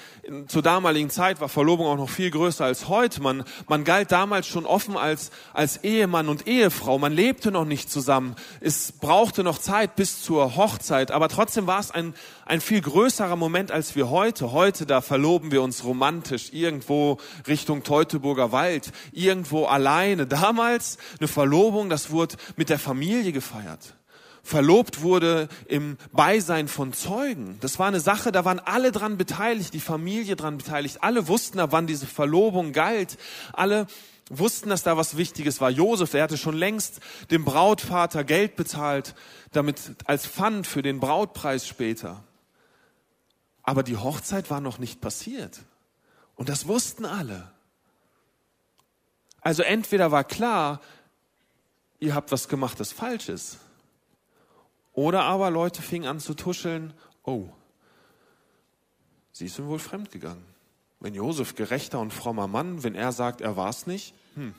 [0.48, 3.21] zur damaligen Zeit war Verlobung auch noch viel größer als heute.
[3.21, 6.98] Man, man galt damals schon offen als, als Ehemann und Ehefrau.
[6.98, 8.36] Man lebte noch nicht zusammen.
[8.62, 11.12] Es brauchte noch Zeit bis zur Hochzeit.
[11.12, 12.13] Aber trotzdem war es ein,
[12.45, 14.52] ein viel größerer Moment als wir heute.
[14.52, 17.17] Heute, da verloben wir uns romantisch irgendwo
[17.48, 20.28] Richtung Teutoburger Wald, irgendwo alleine.
[20.28, 23.95] Damals eine Verlobung, das wurde mit der Familie gefeiert
[24.46, 27.58] verlobt wurde im Beisein von Zeugen.
[27.62, 31.00] Das war eine Sache, da waren alle dran beteiligt, die Familie dran beteiligt.
[31.02, 33.18] Alle wussten, ab wann diese Verlobung galt.
[33.54, 33.88] Alle
[34.30, 35.72] wussten, dass da was Wichtiges war.
[35.72, 37.00] Josef, der hatte schon längst
[37.32, 39.16] dem Brautvater Geld bezahlt,
[39.52, 42.24] damit als Pfand für den Brautpreis später.
[43.64, 45.60] Aber die Hochzeit war noch nicht passiert.
[46.36, 47.52] Und das wussten alle.
[49.42, 50.82] Also entweder war klar,
[52.00, 53.58] ihr habt was gemacht, das falsch ist.
[54.96, 57.50] Oder aber Leute fingen an zu tuscheln, oh,
[59.34, 60.44] sie ist wohl fremdgegangen.
[61.02, 64.56] Wenn Josef gerechter und frommer Mann, wenn er sagt, er war es nicht, hm.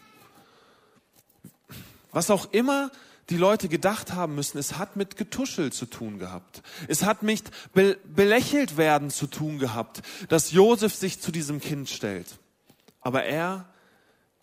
[2.13, 2.91] Was auch immer
[3.29, 6.63] die Leute gedacht haben müssen, es hat mit Getuschel zu tun gehabt.
[6.89, 11.91] Es hat mit be belächelt werden zu tun gehabt, dass Josef sich zu diesem Kind
[11.91, 12.39] stellt.
[13.01, 13.67] Aber er,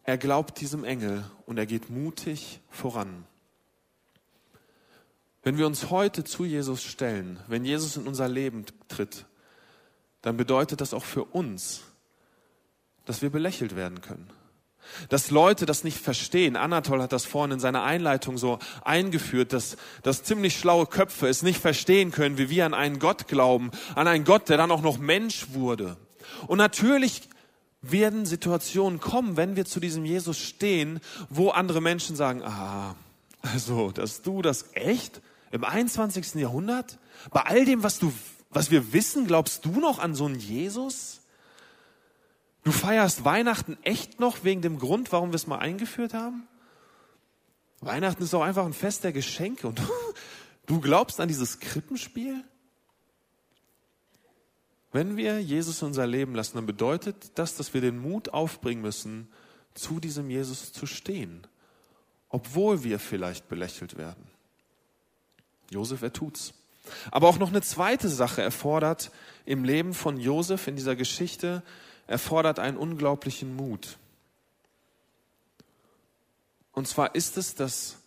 [0.04, 3.26] er glaubt diesem Engel und er geht mutig voran.
[5.44, 9.26] Wenn wir uns heute zu Jesus stellen, wenn Jesus in unser Leben tritt,
[10.22, 11.82] dann bedeutet das auch für uns,
[13.06, 14.30] dass wir belächelt werden können.
[15.10, 16.56] Dass Leute das nicht verstehen.
[16.56, 21.42] Anatol hat das vorhin in seiner Einleitung so eingeführt, dass, dass ziemlich schlaue Köpfe es
[21.42, 24.82] nicht verstehen können, wie wir an einen Gott glauben, an einen Gott, der dann auch
[24.82, 25.98] noch Mensch wurde.
[26.48, 27.30] Und natürlich
[27.82, 32.96] werden Situationen kommen, wenn wir zu diesem Jesus stehen, wo andere Menschen sagen, ah,
[33.42, 35.22] also, dass du das echt?
[35.54, 36.34] Im 21.
[36.34, 36.98] Jahrhundert?
[37.30, 38.12] Bei all dem, was du,
[38.50, 41.22] was wir wissen, glaubst du noch an so einen Jesus?
[42.64, 46.48] Du feierst Weihnachten echt noch wegen dem Grund, warum wir es mal eingeführt haben?
[47.82, 49.80] Weihnachten ist doch einfach ein Fest der Geschenke und
[50.66, 52.44] du glaubst an dieses Krippenspiel?
[54.92, 59.32] Wenn wir Jesus unser Leben lassen, dann bedeutet das, dass wir den Mut aufbringen müssen,
[59.76, 61.46] zu diesem Jesus zu stehen,
[62.30, 64.33] obwohl wir vielleicht belächelt werden.
[65.74, 66.54] Josef, er tut's.
[67.12, 69.12] Aber auch noch eine zweite Sache erfordert
[69.46, 71.64] im Leben von Josef in dieser Geschichte,
[72.08, 73.98] erfordert einen unglaublichen Mut.
[76.74, 77.98] Und zwar ist es, dass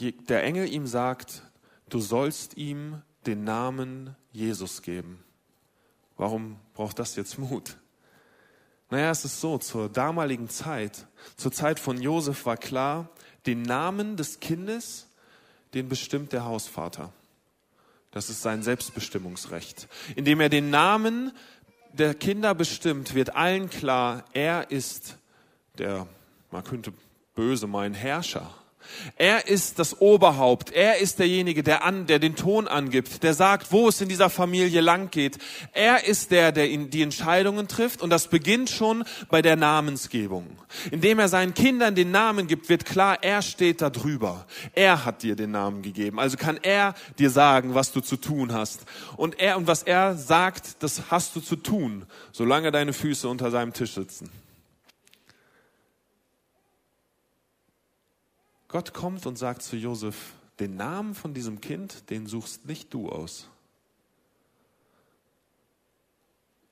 [0.00, 1.42] der Engel ihm sagt,
[1.88, 5.22] du sollst ihm den Namen Jesus geben.
[6.16, 7.76] Warum braucht das jetzt Mut?
[8.90, 11.06] Naja, es ist so, zur damaligen Zeit,
[11.36, 13.10] zur Zeit von Josef war klar,
[13.46, 15.07] den Namen des Kindes
[15.74, 17.12] den bestimmt der Hausvater.
[18.10, 19.88] Das ist sein Selbstbestimmungsrecht.
[20.16, 21.32] Indem er den Namen
[21.92, 25.16] der Kinder bestimmt, wird allen klar, er ist
[25.78, 26.06] der,
[26.50, 26.92] man könnte
[27.34, 28.52] böse meinen, Herrscher.
[29.16, 30.72] Er ist das Oberhaupt.
[30.72, 34.30] Er ist derjenige, der an, der den Ton angibt, der sagt, wo es in dieser
[34.30, 35.38] Familie lang geht.
[35.72, 40.46] Er ist der, der die Entscheidungen trifft und das beginnt schon bei der Namensgebung.
[40.90, 44.46] Indem er seinen Kindern den Namen gibt, wird klar, er steht da drüber.
[44.74, 46.18] Er hat dir den Namen gegeben.
[46.18, 48.80] Also kann er dir sagen, was du zu tun hast.
[49.16, 53.50] Und er, und was er sagt, das hast du zu tun, solange deine Füße unter
[53.50, 54.30] seinem Tisch sitzen.
[58.68, 63.08] Gott kommt und sagt zu Josef, den Namen von diesem Kind, den suchst nicht du
[63.08, 63.48] aus.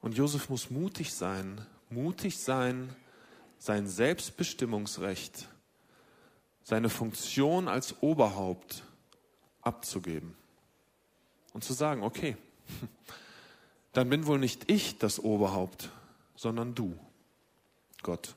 [0.03, 2.95] Und Josef muss mutig sein, mutig sein,
[3.59, 5.49] sein Selbstbestimmungsrecht,
[6.63, 8.85] seine Funktion als Oberhaupt
[9.63, 10.37] abzugeben
[11.55, 12.37] und zu sagen, okay,
[13.95, 15.91] dann bin wohl nicht ich das Oberhaupt,
[16.35, 16.99] sondern du,
[18.03, 18.35] Gott.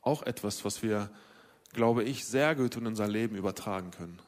[0.00, 1.08] Auch etwas, was wir
[1.72, 4.18] glaube ich, sehr gut in unser Leben übertragen können.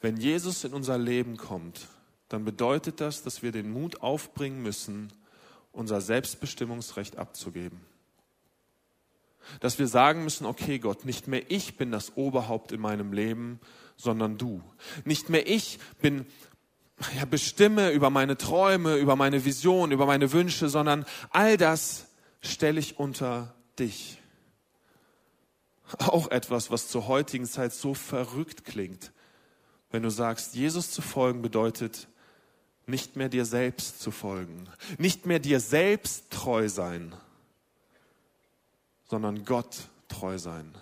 [0.00, 1.88] Wenn Jesus in unser Leben kommt,
[2.28, 5.12] dann bedeutet das, dass wir den Mut aufbringen müssen,
[5.72, 7.80] unser Selbstbestimmungsrecht abzugeben.
[9.60, 13.60] Dass wir sagen müssen, okay Gott, nicht mehr ich bin das Oberhaupt in meinem Leben,
[13.96, 14.62] sondern du.
[15.04, 16.26] Nicht mehr ich bin
[17.16, 22.06] ja, bestimme über meine Träume, über meine Vision, über meine Wünsche, sondern all das
[22.40, 24.18] stelle ich unter dich.
[25.98, 29.12] Auch etwas, was zur heutigen Zeit so verrückt klingt.
[29.90, 32.08] Wenn du sagst, Jesus zu folgen bedeutet,
[32.86, 34.68] nicht mehr dir selbst zu folgen,
[34.98, 37.14] nicht mehr dir selbst treu sein,
[39.04, 40.74] sondern Gott treu sein.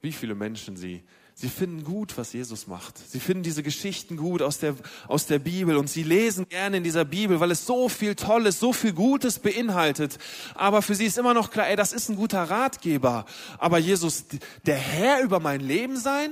[0.00, 1.04] Wie viele Menschen sie
[1.40, 2.98] Sie finden gut, was Jesus macht.
[2.98, 4.74] Sie finden diese Geschichten gut aus der,
[5.08, 8.60] aus der Bibel und sie lesen gerne in dieser Bibel, weil es so viel Tolles,
[8.60, 10.18] so viel Gutes beinhaltet.
[10.54, 13.24] Aber für sie ist immer noch klar, ey, das ist ein guter Ratgeber.
[13.56, 14.26] Aber Jesus,
[14.66, 16.30] der Herr über mein Leben sein?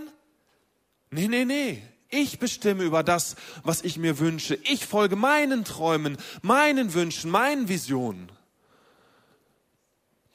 [1.10, 1.82] Nee, nee, nee.
[2.10, 4.58] Ich bestimme über das, was ich mir wünsche.
[4.64, 8.30] Ich folge meinen Träumen, meinen Wünschen, meinen Visionen.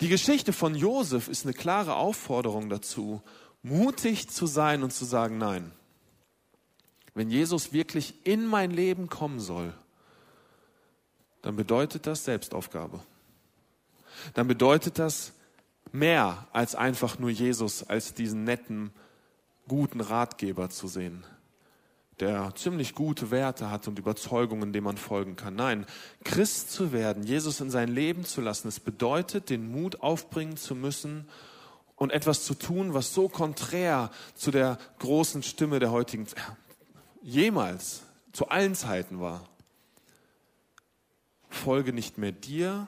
[0.02, 3.22] Die Geschichte von Josef ist eine klare Aufforderung dazu,
[3.64, 5.72] mutig zu sein und zu sagen, nein,
[7.16, 9.74] wenn Jesus wirklich in mein Leben kommen soll,
[11.42, 13.00] dann bedeutet das Selbstaufgabe.
[14.34, 15.34] Dann bedeutet das
[15.92, 18.92] mehr als einfach nur Jesus als diesen netten,
[19.68, 21.24] guten Ratgeber zu sehen,
[22.20, 25.56] der ziemlich gute Werte hat und Überzeugungen, denen man folgen kann.
[25.56, 25.86] Nein,
[26.24, 30.76] Christ zu werden, Jesus in sein Leben zu lassen, es bedeutet, den Mut aufbringen zu
[30.76, 31.28] müssen
[31.96, 36.28] und etwas zu tun, was so konträr zu der großen Stimme der heutigen,
[37.22, 39.48] jemals, zu allen Zeiten war.
[41.50, 42.88] Folge nicht mehr dir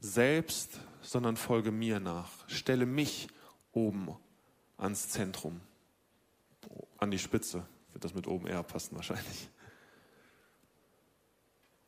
[0.00, 2.30] selbst, sondern folge mir nach.
[2.48, 3.28] Stelle mich
[3.72, 4.08] oben
[4.76, 5.60] ans Zentrum,
[6.98, 7.64] an die Spitze.
[7.92, 9.48] Wird das mit oben eher passen wahrscheinlich.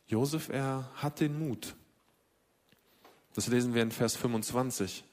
[0.06, 1.74] Josef, er hat den Mut.
[3.34, 5.04] Das lesen wir in Vers 25.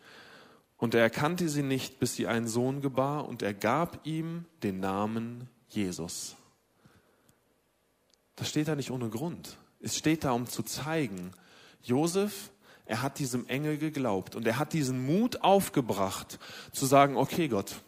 [0.82, 4.80] Und er erkannte sie nicht, bis sie einen Sohn gebar, und er gab ihm den
[4.80, 6.36] Namen Jesus.
[8.36, 9.58] Das steht da nicht ohne Grund.
[9.80, 11.34] Es steht da, um zu zeigen,
[11.84, 12.50] Josef,
[12.86, 16.40] er hat diesem Engel geglaubt und er hat diesen Mut aufgebracht,
[16.72, 17.84] zu sagen, okay Gott,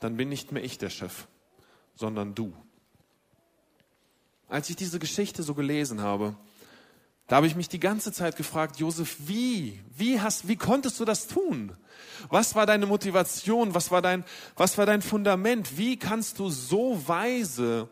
[0.00, 1.28] dann bin nicht mehr ich der Chef,
[1.94, 2.52] sondern du.
[4.48, 6.36] Als ich diese Geschichte so gelesen habe,
[7.26, 9.80] da habe ich mich die ganze Zeit gefragt, Josef, wie?
[9.96, 11.72] Wie hast, wie konntest du das tun?
[12.28, 13.74] Was war deine Motivation?
[13.74, 14.24] Was war dein,
[14.56, 15.76] was war dein Fundament?
[15.76, 17.88] Wie kannst du so weise,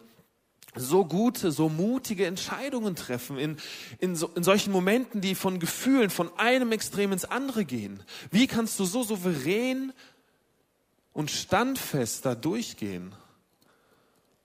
[0.77, 3.57] so gute, so mutige Entscheidungen treffen in,
[3.99, 8.05] in, so, in solchen Momenten, die von Gefühlen von einem Extrem ins andere gehen?
[8.31, 9.93] Wie kannst du so souverän
[11.13, 13.13] und standfest da durchgehen?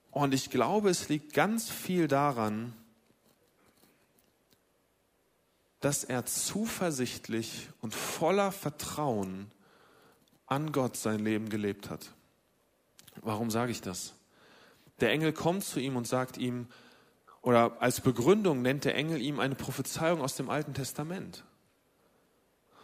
[0.09, 2.73] Und ich glaube, es liegt ganz viel daran,
[5.79, 9.51] dass er zuversichtlich und voller Vertrauen
[10.45, 12.09] an Gott sein Leben gelebt hat.
[13.21, 14.13] Warum sage ich das?
[14.99, 16.67] Der Engel kommt zu ihm und sagt ihm,
[17.41, 21.43] oder als Begründung nennt der Engel ihm eine Prophezeiung aus dem Alten Testament.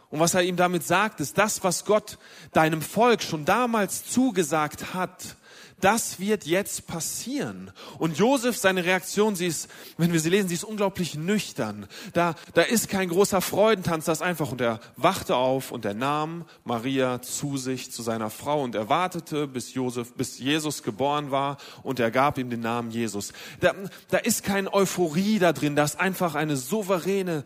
[0.08, 2.18] Und was er ihm damit sagt, ist das, was Gott
[2.52, 5.36] deinem Volk schon damals zugesagt hat,
[5.80, 7.70] das wird jetzt passieren.
[7.98, 11.86] Und Josef, seine Reaktion, sie ist, wenn wir sie lesen, sie ist unglaublich nüchtern.
[12.14, 14.52] Da, da ist kein großer Freudentanz, das einfach.
[14.52, 18.88] Und er wachte auf und er nahm Maria zu sich, zu seiner Frau und er
[18.88, 23.32] wartete, bis Josef, bis Jesus geboren war und er gab ihm den Namen Jesus.
[23.60, 23.74] Da,
[24.08, 27.44] da ist kein Euphorie da drin, da ist einfach eine souveräne,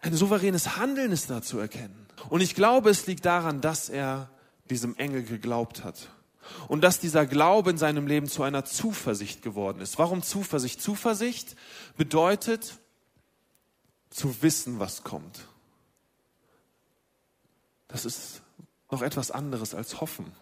[0.00, 2.06] ein souveränes Handeln ist da zu erkennen.
[2.30, 4.30] Und ich glaube, es liegt daran, dass er
[4.70, 6.08] diesem Engel geglaubt hat.
[6.68, 9.98] Und dass dieser Glaube in seinem Leben zu einer Zuversicht geworden ist.
[9.98, 10.80] Warum Zuversicht?
[10.80, 11.56] Zuversicht
[11.96, 12.78] bedeutet
[14.10, 15.46] zu wissen, was kommt.
[17.88, 18.42] Das ist
[18.90, 20.32] noch etwas anderes als hoffen.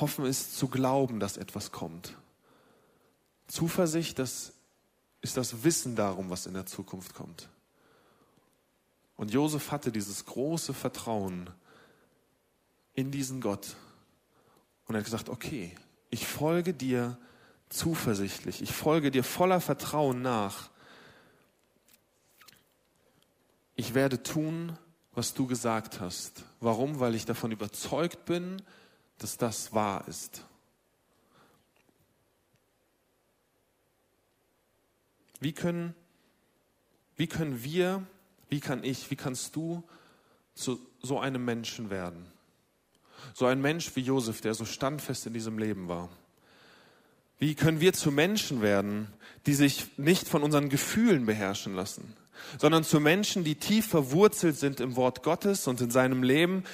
[0.00, 2.16] Hoffen ist zu glauben, dass etwas kommt.
[3.48, 4.52] Zuversicht, das
[5.20, 7.48] ist das Wissen darum, was in der Zukunft kommt.
[9.16, 11.48] Und Josef hatte dieses große Vertrauen
[12.94, 13.76] in diesen Gott,
[14.86, 15.74] und er hat gesagt, okay,
[16.10, 17.18] ich folge dir
[17.68, 20.70] zuversichtlich, ich folge dir voller Vertrauen nach.
[23.76, 24.78] Ich werde tun,
[25.12, 26.44] was du gesagt hast.
[26.60, 27.00] Warum?
[27.00, 28.62] Weil ich davon überzeugt bin,
[29.18, 30.44] dass das wahr ist.
[35.40, 35.94] Wie können,
[37.16, 38.06] wie können wir,
[38.48, 39.82] wie kann ich, wie kannst du
[40.54, 42.33] zu so einem Menschen werden?
[43.32, 46.08] So ein Mensch wie Josef, der so standfest in diesem Leben war.
[47.38, 49.08] Wie können wir zu Menschen werden,
[49.46, 52.16] die sich nicht von unseren Gefühlen beherrschen lassen,
[52.58, 56.64] sondern zu Menschen, die tief verwurzelt sind im Wort Gottes und in seinem Leben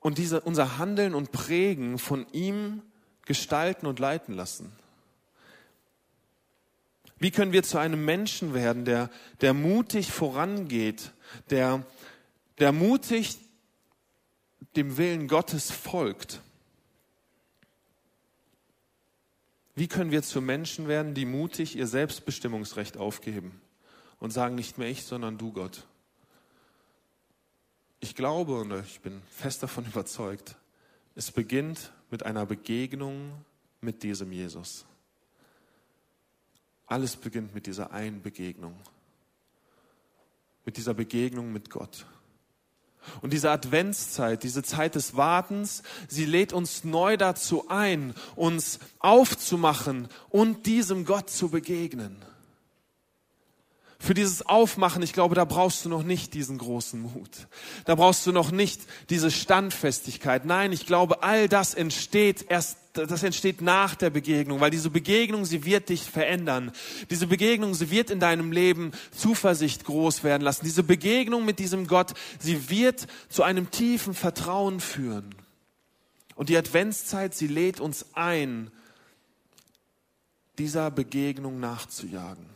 [0.00, 2.82] und diese, unser Handeln und Prägen von ihm
[3.24, 4.72] gestalten und leiten lassen?
[7.18, 9.10] Wie können wir zu einem Menschen werden, der,
[9.40, 11.12] der mutig vorangeht,
[11.48, 11.86] der,
[12.58, 13.38] der mutig
[14.76, 16.40] dem Willen Gottes folgt.
[19.74, 23.60] Wie können wir zu Menschen werden, die mutig ihr Selbstbestimmungsrecht aufgeben
[24.18, 25.86] und sagen, nicht mehr ich, sondern du, Gott?
[28.00, 30.56] Ich glaube und ich bin fest davon überzeugt,
[31.14, 33.44] es beginnt mit einer Begegnung
[33.80, 34.86] mit diesem Jesus.
[36.86, 38.78] Alles beginnt mit dieser einen Begegnung.
[40.64, 42.06] Mit dieser Begegnung mit Gott.
[43.22, 50.08] Und diese Adventszeit, diese Zeit des Wartens, sie lädt uns neu dazu ein, uns aufzumachen
[50.28, 52.16] und diesem Gott zu begegnen.
[53.98, 57.30] Für dieses Aufmachen, ich glaube, da brauchst du noch nicht diesen großen Mut.
[57.86, 60.44] Da brauchst du noch nicht diese Standfestigkeit.
[60.44, 65.46] Nein, ich glaube, all das entsteht erst, das entsteht nach der Begegnung, weil diese Begegnung,
[65.46, 66.72] sie wird dich verändern.
[67.08, 70.66] Diese Begegnung, sie wird in deinem Leben Zuversicht groß werden lassen.
[70.66, 75.34] Diese Begegnung mit diesem Gott, sie wird zu einem tiefen Vertrauen führen.
[76.34, 78.70] Und die Adventszeit, sie lädt uns ein,
[80.58, 82.55] dieser Begegnung nachzujagen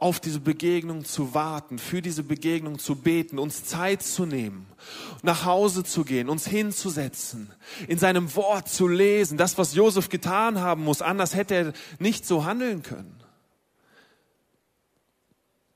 [0.00, 4.66] auf diese Begegnung zu warten, für diese Begegnung zu beten, uns Zeit zu nehmen,
[5.22, 7.52] nach Hause zu gehen, uns hinzusetzen,
[7.86, 12.24] in seinem Wort zu lesen, das, was Josef getan haben muss, anders hätte er nicht
[12.26, 13.14] so handeln können.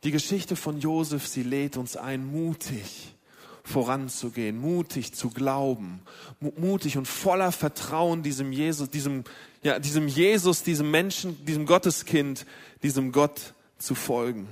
[0.04, 3.14] Die Geschichte von Josef, sie lädt uns ein, mutig
[3.62, 6.02] voranzugehen, mutig zu glauben,
[6.40, 9.24] mutig und voller Vertrauen diesem Jesus, diesem,
[9.62, 12.44] ja, diesem Jesus, diesem Menschen, diesem Gotteskind,
[12.82, 13.54] diesem Gott
[13.84, 14.48] zu folgen.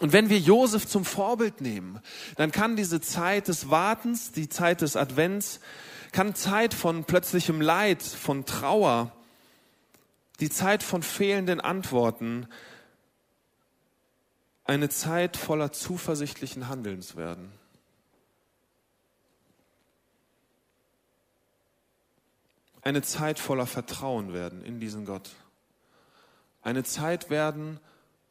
[0.00, 2.00] Und wenn wir Josef zum Vorbild nehmen,
[2.36, 5.60] dann kann diese Zeit des Wartens, die Zeit des Advents,
[6.12, 9.12] kann Zeit von plötzlichem Leid, von Trauer,
[10.40, 12.46] die Zeit von fehlenden Antworten,
[14.64, 17.50] eine Zeit voller zuversichtlichen Handelns werden.
[22.82, 25.30] Eine Zeit voller Vertrauen werden in diesen Gott.
[26.62, 27.80] Eine Zeit werden,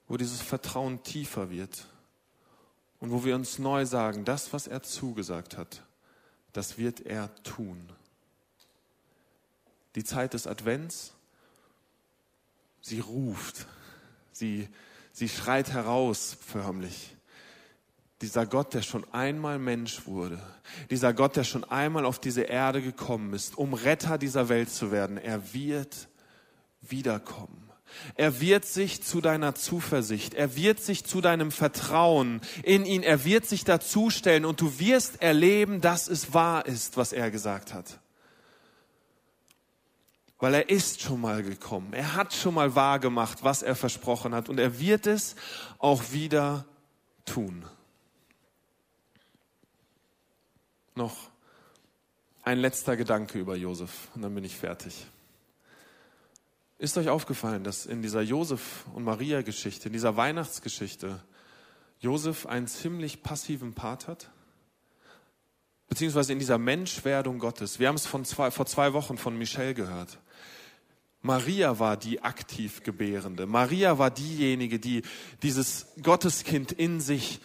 [0.07, 1.85] wo dieses Vertrauen tiefer wird
[2.99, 5.83] und wo wir uns neu sagen, das, was er zugesagt hat,
[6.53, 7.89] das wird er tun.
[9.95, 11.13] Die Zeit des Advents,
[12.81, 13.67] sie ruft,
[14.31, 14.69] sie,
[15.11, 17.15] sie schreit heraus förmlich.
[18.21, 20.41] Dieser Gott, der schon einmal Mensch wurde,
[20.89, 24.91] dieser Gott, der schon einmal auf diese Erde gekommen ist, um Retter dieser Welt zu
[24.91, 26.07] werden, er wird
[26.81, 27.66] wiederkommen.
[28.15, 33.25] Er wird sich zu deiner Zuversicht, er wird sich zu deinem Vertrauen in ihn, er
[33.25, 37.99] wird sich dazustellen und du wirst erleben, dass es wahr ist, was er gesagt hat.
[40.39, 44.35] Weil er ist schon mal gekommen, er hat schon mal wahr gemacht, was er versprochen
[44.35, 45.35] hat und er wird es
[45.79, 46.65] auch wieder
[47.25, 47.65] tun.
[50.95, 51.15] Noch
[52.43, 55.05] ein letzter Gedanke über Josef und dann bin ich fertig.
[56.79, 61.19] Ist euch aufgefallen, dass in dieser Josef und Maria Geschichte, in dieser Weihnachtsgeschichte,
[61.99, 64.29] Josef einen ziemlich passiven Part hat?
[65.89, 67.79] Beziehungsweise in dieser Menschwerdung Gottes.
[67.79, 70.19] Wir haben es von zwei, vor zwei Wochen von Michelle gehört.
[71.21, 73.47] Maria war die aktiv Gebärende.
[73.47, 75.01] Maria war diejenige, die
[75.41, 77.39] dieses Gotteskind in sich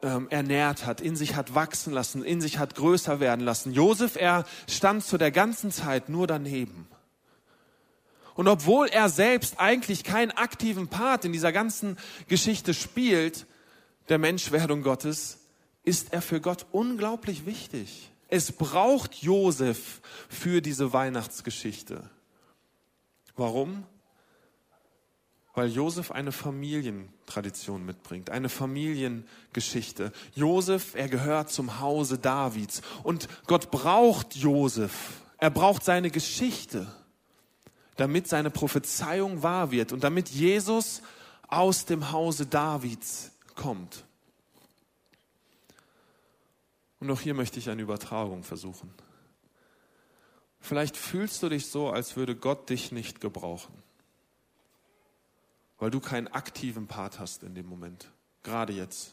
[0.00, 3.74] ähm, ernährt hat, in sich hat wachsen lassen, in sich hat größer werden lassen.
[3.74, 6.88] Josef, er stand zu der ganzen Zeit nur daneben.
[8.40, 13.44] Und obwohl er selbst eigentlich keinen aktiven Part in dieser ganzen Geschichte spielt,
[14.08, 15.40] der Menschwerdung Gottes,
[15.82, 18.10] ist er für Gott unglaublich wichtig.
[18.28, 22.08] Es braucht Josef für diese Weihnachtsgeschichte.
[23.36, 23.84] Warum?
[25.52, 30.12] Weil Josef eine Familientradition mitbringt, eine Familiengeschichte.
[30.34, 35.20] Josef, er gehört zum Hause Davids und Gott braucht Josef.
[35.36, 36.86] Er braucht seine Geschichte
[38.00, 41.02] damit seine Prophezeiung wahr wird und damit Jesus
[41.48, 44.04] aus dem Hause Davids kommt.
[46.98, 48.90] Und auch hier möchte ich eine Übertragung versuchen.
[50.60, 53.74] Vielleicht fühlst du dich so, als würde Gott dich nicht gebrauchen,
[55.78, 58.10] weil du keinen aktiven Part hast in dem Moment,
[58.42, 59.12] gerade jetzt.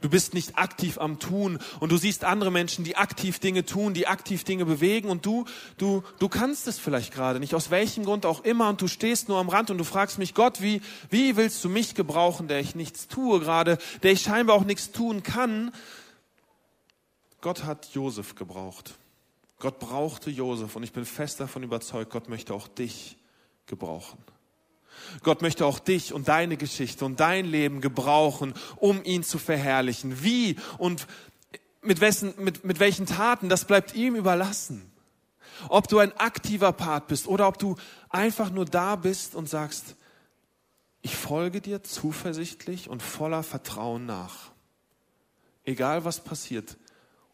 [0.00, 3.94] Du bist nicht aktiv am Tun und du siehst andere Menschen, die aktiv Dinge tun,
[3.94, 5.44] die aktiv Dinge bewegen und du,
[5.78, 9.28] du, du kannst es vielleicht gerade nicht, aus welchem Grund auch immer und du stehst
[9.28, 12.60] nur am Rand und du fragst mich, Gott, wie, wie willst du mich gebrauchen, der
[12.60, 15.72] ich nichts tue gerade, der ich scheinbar auch nichts tun kann?
[17.40, 18.94] Gott hat Josef gebraucht.
[19.58, 23.16] Gott brauchte Josef und ich bin fest davon überzeugt, Gott möchte auch dich
[23.66, 24.18] gebrauchen.
[25.22, 30.22] Gott möchte auch dich und deine Geschichte und dein Leben gebrauchen, um ihn zu verherrlichen.
[30.22, 31.06] Wie und
[31.82, 34.90] mit, wessen, mit, mit welchen Taten, das bleibt ihm überlassen.
[35.68, 37.76] Ob du ein aktiver Part bist oder ob du
[38.10, 39.96] einfach nur da bist und sagst,
[41.02, 44.50] ich folge dir zuversichtlich und voller Vertrauen nach.
[45.64, 46.76] Egal was passiert.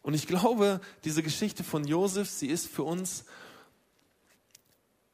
[0.01, 3.25] Und ich glaube, diese Geschichte von Josef, sie ist für uns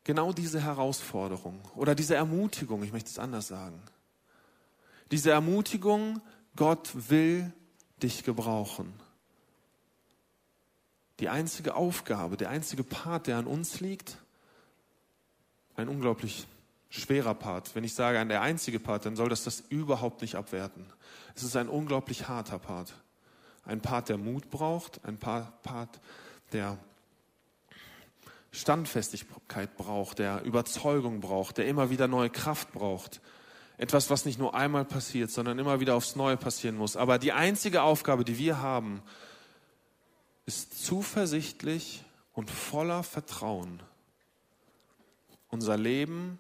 [0.10, 3.80] genau diese Herausforderung oder diese Ermutigung, ich möchte es anders sagen.
[5.12, 6.20] Diese Ermutigung,
[6.56, 7.54] Gott will
[8.02, 8.92] dich gebrauchen.
[11.20, 14.18] Die einzige Aufgabe, der einzige Part, der an uns liegt,
[15.76, 16.48] ein unglaublich
[16.90, 17.76] schwerer Part.
[17.76, 20.88] Wenn ich sage, ein der einzige Part, dann soll das das überhaupt nicht abwerten.
[21.36, 22.96] Es ist ein unglaublich harter Part.
[23.64, 26.02] Ein Part, der Mut braucht, ein Part,
[26.52, 26.80] der
[28.52, 33.22] Standfestigkeit braucht, der Überzeugung braucht, der immer wieder neue Kraft braucht.
[33.78, 36.98] Etwas, was nicht nur einmal passiert, sondern immer wieder aufs Neue passieren muss.
[36.98, 39.02] Aber die einzige Aufgabe, die wir haben,
[40.46, 43.82] ist zuversichtlich und voller Vertrauen
[45.50, 46.40] unser Leben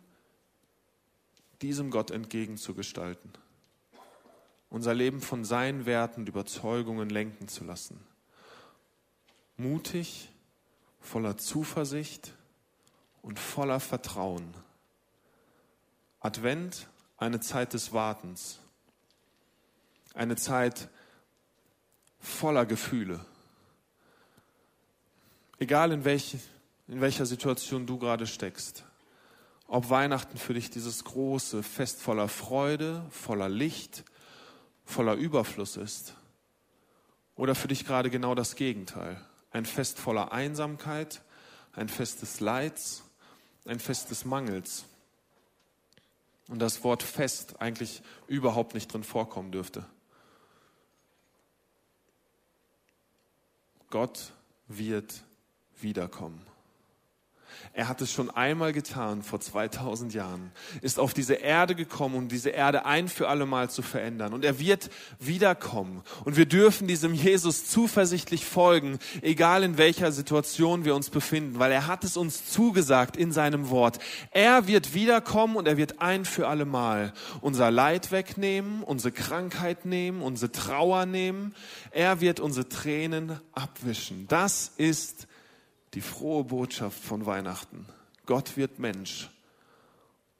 [1.61, 3.31] diesem Gott entgegenzugestalten.
[4.69, 7.99] Unser Leben von seinen Werten und Überzeugungen lenken zu lassen.
[9.57, 10.29] Mutig,
[10.99, 12.33] voller Zuversicht
[13.21, 14.53] und voller Vertrauen.
[16.19, 16.87] Advent,
[17.17, 18.59] eine Zeit des Wartens.
[20.13, 20.89] Eine Zeit
[22.19, 23.25] voller Gefühle.
[25.59, 26.37] Egal in, welch,
[26.87, 28.83] in welcher Situation du gerade steckst.
[29.67, 34.03] Ob Weihnachten für dich dieses große Fest voller Freude, voller Licht,
[34.83, 36.15] voller Überfluss ist.
[37.35, 39.23] Oder für dich gerade genau das Gegenteil.
[39.51, 41.21] Ein Fest voller Einsamkeit,
[41.73, 43.03] ein Fest des Leids,
[43.65, 44.85] ein Fest des Mangels.
[46.47, 49.85] Und das Wort Fest eigentlich überhaupt nicht drin vorkommen dürfte.
[53.89, 54.33] Gott
[54.67, 55.23] wird
[55.79, 56.45] wiederkommen.
[57.73, 60.51] Er hat es schon einmal getan vor 2000 Jahren,
[60.81, 64.33] ist auf diese Erde gekommen, um diese Erde ein für alle Mal zu verändern.
[64.33, 64.89] Und er wird
[65.19, 66.03] wiederkommen.
[66.25, 71.71] Und wir dürfen diesem Jesus zuversichtlich folgen, egal in welcher Situation wir uns befinden, weil
[71.71, 73.99] er hat es uns zugesagt in seinem Wort.
[74.31, 79.85] Er wird wiederkommen und er wird ein für alle Mal unser Leid wegnehmen, unsere Krankheit
[79.85, 81.55] nehmen, unsere Trauer nehmen.
[81.91, 84.27] Er wird unsere Tränen abwischen.
[84.27, 85.28] Das ist
[85.93, 87.85] die frohe Botschaft von Weihnachten.
[88.25, 89.29] Gott wird Mensch,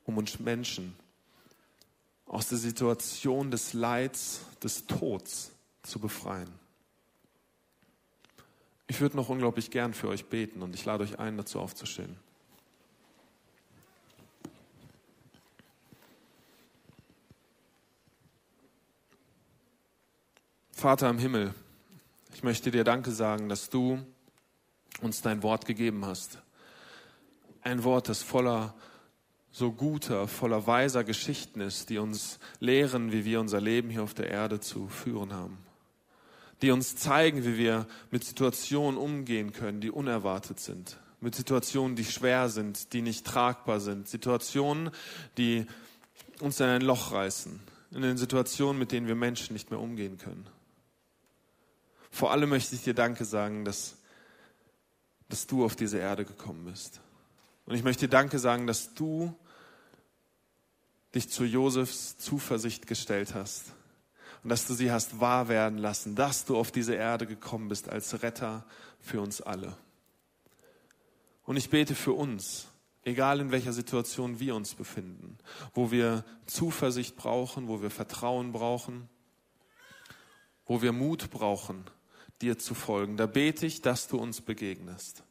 [0.06, 0.96] um uns Menschen
[2.26, 5.52] aus der Situation des Leids, des Tods
[5.84, 6.50] zu befreien.
[8.88, 12.16] Ich würde noch unglaublich gern für euch beten und ich lade euch ein, dazu aufzustehen.
[20.72, 21.54] Vater im Himmel,
[22.34, 24.00] ich möchte dir Danke sagen, dass du
[25.02, 26.40] uns dein Wort gegeben hast.
[27.62, 28.74] Ein Wort, das voller
[29.52, 34.14] so guter, voller weiser Geschichten ist, die uns lehren, wie wir unser Leben hier auf
[34.14, 35.58] der Erde zu führen haben.
[36.62, 40.98] Die uns zeigen, wie wir mit Situationen umgehen können, die unerwartet sind.
[41.22, 44.08] Mit Situationen, die schwer sind, die nicht tragbar sind.
[44.08, 44.92] Situationen,
[45.38, 45.66] die
[46.40, 47.60] uns in ein Loch reißen.
[47.92, 50.46] In den Situationen, mit denen wir Menschen nicht mehr umgehen können.
[52.12, 53.96] Vor allem möchte ich dir Danke sagen, dass
[55.30, 57.02] dass du auf diese Erde gekommen bist.
[57.66, 59.36] Und ich möchte dir Danke sagen, dass du
[61.14, 63.74] dich zu Josefs Zuversicht gestellt hast
[64.44, 67.90] und dass du sie hast wahr werden lassen, dass du auf diese Erde gekommen bist
[67.90, 68.66] als Retter
[69.00, 69.76] für uns alle.
[71.44, 72.68] Und ich bete für uns,
[73.04, 75.38] egal in welcher Situation wir uns befinden,
[75.74, 79.10] wo wir Zuversicht brauchen, wo wir Vertrauen brauchen,
[80.66, 81.86] wo wir Mut brauchen,
[82.42, 83.18] dir zu folgen.
[83.18, 85.24] Da bete ich, dass du uns begegnest.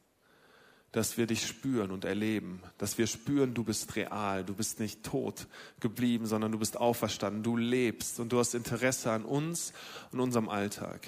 [0.91, 2.61] Dass wir dich spüren und erleben.
[2.77, 4.43] Dass wir spüren, du bist real.
[4.43, 5.47] Du bist nicht tot
[5.79, 7.43] geblieben, sondern du bist auferstanden.
[7.43, 9.73] Du lebst und du hast Interesse an uns
[10.11, 11.07] und unserem Alltag.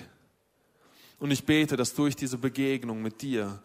[1.19, 3.61] Und ich bete, dass durch diese Begegnung mit dir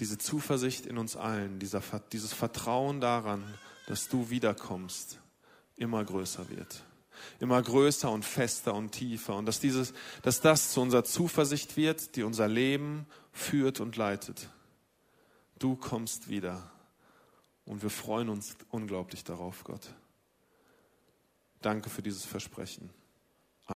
[0.00, 1.82] diese Zuversicht in uns allen, dieser,
[2.12, 3.42] dieses Vertrauen daran,
[3.86, 5.18] dass du wiederkommst,
[5.76, 6.84] immer größer wird
[7.40, 9.36] immer größer und fester und tiefer.
[9.36, 9.92] Und dass, dieses,
[10.22, 14.48] dass das zu unserer Zuversicht wird, die unser Leben führt und leitet.
[15.58, 16.70] Du kommst wieder.
[17.64, 19.94] Und wir freuen uns unglaublich darauf, Gott.
[21.60, 22.90] Danke für dieses Versprechen.